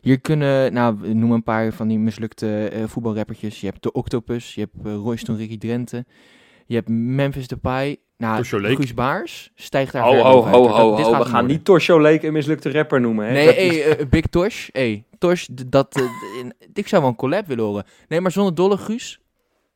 [0.00, 3.60] Hier kunnen, nou, noem een paar van die mislukte eh, voetbalrappertjes.
[3.60, 6.04] Je hebt de Octopus, je hebt uh, Royston Ricky Drenthe,
[6.66, 7.96] je hebt Memphis Depay.
[8.16, 8.44] Nou.
[8.44, 10.04] Guus Baars stijgt daar.
[10.04, 10.94] Dat- ho, dit ho.
[10.96, 11.46] gaat We gaan worden.
[11.46, 13.26] niet Torsho Leek een mislukte rapper noemen.
[13.26, 13.32] Hè?
[13.32, 14.68] Nee, Dat hey, is- eh, Big Tosh.
[14.72, 16.02] Hey, Tosh, dat, eh,
[16.40, 17.84] in- ik zou wel een collab willen horen.
[18.08, 19.20] Nee, maar zonder dolle Guus,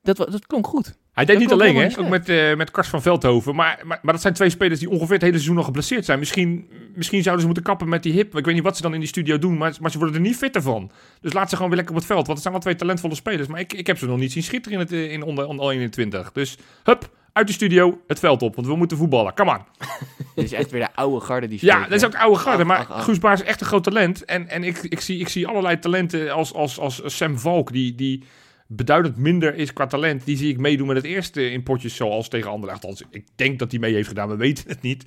[0.03, 0.99] dat, dat klonk goed.
[1.14, 1.98] Hij deed Dat niet alleen, hè?
[1.98, 3.54] Ook met, eh met Kars van Veldhoven.
[3.54, 6.18] Maar, maar, maar dat zijn twee spelers die ongeveer het hele seizoen nog geblesseerd zijn.
[6.18, 8.36] Misschien, misschien zouden ze moeten kappen met die hip.
[8.36, 10.22] Ik weet niet wat ze dan in die studio doen, maar, maar ze worden er
[10.22, 10.90] niet fitter van.
[11.20, 12.26] Dus laat ze gewoon weer lekker op het veld.
[12.26, 13.48] Want het zijn al twee talentvolle spelers.
[13.48, 15.70] Maar ik, ik heb ze nog niet zien schitteren in, het, eh, in onder, onder
[15.70, 16.32] 21.
[16.32, 18.54] Dus hup, uit de studio, het veld op.
[18.54, 19.34] Want we moeten voetballen.
[19.34, 19.58] Come on.
[20.34, 22.62] Dit is echt weer de oude garde die Ja, spreekt, dat is ook oude garde.
[22.62, 23.00] Ach, Maar.
[23.00, 24.24] Guus Baars is echt een groot talent.
[24.24, 27.94] En, en ik, ik, zie, ik zie allerlei talenten als, als, als Sam Valk, die,
[27.94, 28.22] die
[28.77, 30.25] beduidend minder is qua talent.
[30.25, 32.85] Die zie ik meedoen met het eerste in potjes zoals tegen Anderlecht.
[32.85, 35.05] Althans, ik denk dat hij mee heeft gedaan, we weten het niet.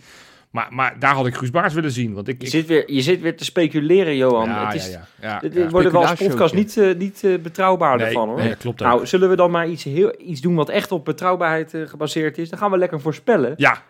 [0.51, 2.13] Maar, maar daar had ik Guus Baars willen zien.
[2.13, 4.45] Want ik, je, ik- zit weer, je zit weer te speculeren, Johan.
[4.49, 5.70] ja, het is, ja, ja, ja, Dit ja.
[5.70, 8.38] worden we als podcast niet, eh, niet eh, betrouwbaarder Nee, van hoor.
[8.38, 8.88] nee, klopt ook.
[8.88, 12.38] Nou, zullen we dan maar iets, heel, iets doen wat echt op betrouwbaarheid eh, gebaseerd
[12.38, 12.49] is?
[12.49, 13.53] Dan gaan we lekker voorspellen.
[13.57, 13.84] ja.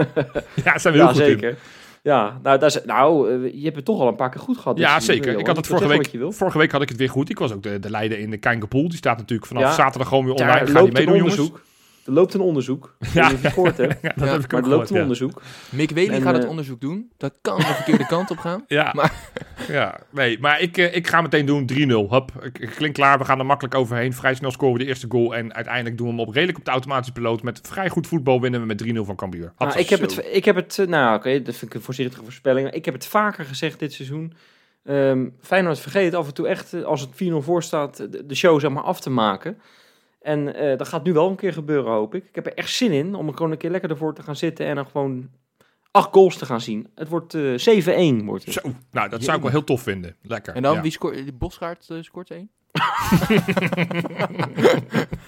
[0.64, 1.54] ja, zijn we heel Ja, goed in.
[2.02, 4.76] Ja, nou, is, nou eh, je hebt het toch al een paar keer goed gehad.
[4.76, 5.38] dit Ja, zeker.
[5.38, 7.30] Ik had het vorige week, vorige week had ik het weer goed.
[7.30, 8.88] Ik was ook de, de leider in de Kijngepool.
[8.88, 10.70] Die staat natuurlijk vanaf Ja, zaterdag gewoon weer Daar online.
[10.70, 11.50] Ga die meedoen, jongens.
[12.06, 12.96] Er loopt een onderzoek.
[13.14, 15.02] Je het gehoord Ja, dat Ja, heb ik maar er loopt een ja.
[15.02, 15.42] onderzoek.
[15.70, 17.10] Mick gaat het eh, onderzoek doen.
[17.16, 18.64] Dat kan de verkeerde kant op gaan.
[18.66, 19.12] Ja, Maar-
[19.68, 22.10] ja nee, maar ik, eh, ik ga meteen doen 3-0.
[22.10, 24.12] Hup, ik, ik klink klaar, we gaan er makkelijk overheen.
[24.12, 25.34] Vrij snel scoren we de eerste goal.
[25.34, 27.42] En uiteindelijk doen we hem op redelijk op de automatische piloot.
[27.42, 29.52] Met vrij goed voetbal winnen we met 3-0 van Cambuur.
[29.58, 32.22] Nou, ik heb het, ik heb het, eh, nou oké, dat vind ik een voorzichtige
[32.24, 32.70] voorspelling.
[32.70, 34.32] Ik heb het vaker gezegd dit seizoen.
[34.84, 38.60] Ehm Feyenoord vergeet af en toe echt, als het 4-0 voor staat, de, de show
[38.60, 39.58] zeg maar af te maken.
[40.22, 42.24] En eh, dat gaat nu wel een keer gebeuren, hoop ik.
[42.24, 44.36] Ik heb er echt zin in om er gewoon een keer lekker ervoor te gaan
[44.36, 45.30] zitten en dan gewoon
[45.92, 46.88] acht goals te gaan zien.
[46.94, 48.24] Het wordt eh 7-1.
[48.24, 48.54] Wordt het.
[48.54, 48.60] Zo,
[48.90, 50.16] nou, dat zou ik wel heel tof vinden.
[50.22, 50.54] Lekker.
[50.54, 50.80] En dan, ja.
[50.80, 51.38] wie scoort?
[51.38, 52.50] Bosgaard eh, scoort één?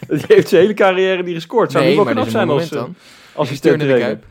[0.08, 1.70] Die heeft zijn hele carrière niet gescoord.
[1.72, 2.94] Zou nee, niet wel knap zijn als, eh, dan.
[3.34, 4.24] als assistent turnen de kuip.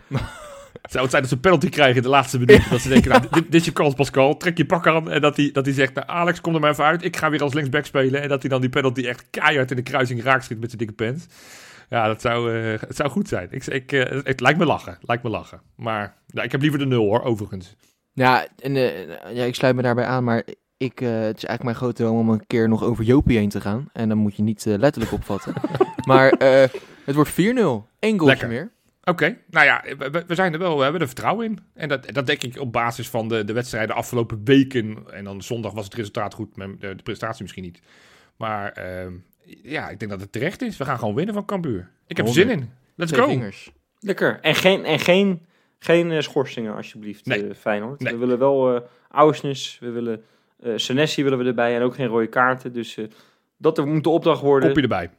[0.89, 2.69] Zou het zijn dat ze een penalty krijgen in de laatste minuut.
[2.69, 5.11] Dat ze denken, nou, dit, dit is je kans Pascal, trek je pak aan.
[5.11, 7.03] En dat hij, dat hij zegt, nou, Alex, kom er maar even uit.
[7.03, 8.21] Ik ga weer als linksback spelen.
[8.21, 10.79] En dat hij dan die penalty echt keihard in de kruising raakt schiet met zijn
[10.79, 11.25] dikke pens.
[11.89, 13.47] Ja, dat zou, eh, het zou goed zijn.
[13.51, 14.97] Ik, ik, eh, het, lijkt me lachen.
[15.01, 15.61] Lijkt me lachen.
[15.75, 17.75] Maar nou, ik heb liever de nul hoor, overigens.
[18.13, 20.43] Ja, en, eh, ja, ik sluit me daarbij aan, maar
[20.77, 23.61] ik, het is eigenlijk mijn grote droom om een keer nog over Jopie heen te
[23.61, 23.89] gaan.
[23.93, 25.53] En dan moet je niet letterlijk opvatten.
[26.07, 26.29] Maar
[27.05, 27.35] het wordt 4-0.
[27.35, 28.47] Eén goaltje Lekker.
[28.47, 28.71] meer.
[29.03, 31.59] Oké, nou ja, we, we zijn er wel, we hebben er vertrouwen in.
[31.73, 35.03] En dat, dat denk ik op basis van de, de wedstrijden afgelopen weken.
[35.11, 37.81] En dan zondag was het resultaat goed, maar de, de prestatie misschien niet.
[38.37, 39.13] Maar ehm,
[39.63, 40.77] ja, ik denk dat het terecht is.
[40.77, 41.91] We gaan gewoon winnen van Cambuur.
[42.07, 42.71] Ik heb er zin in.
[42.95, 43.29] Let's Twee go.
[43.29, 43.71] vingers.
[43.99, 44.39] Lekker.
[44.41, 45.45] En geen, en geen,
[45.79, 47.47] geen eh, schorsingen, alsjeblieft, Nee.
[47.47, 47.99] eh, Feyenoord.
[47.99, 48.13] Nee.
[48.13, 50.23] We willen wel eh Ausnes, we willen
[50.59, 52.73] eh Senesi willen we erbij en ook geen rode kaarten.
[52.73, 52.97] Dus
[53.57, 54.67] dat er moet de opdracht worden.
[54.67, 55.09] Kopje erbij.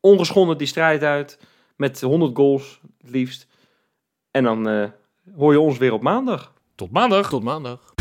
[0.00, 1.38] Ongeschonden die strijd uit,
[1.76, 3.46] met 100 goals het liefst.
[4.30, 4.88] En dan eh,
[5.36, 6.52] hoor je ons weer op maandag.
[6.74, 7.28] Tot maandag.
[7.28, 7.95] Tot maandag.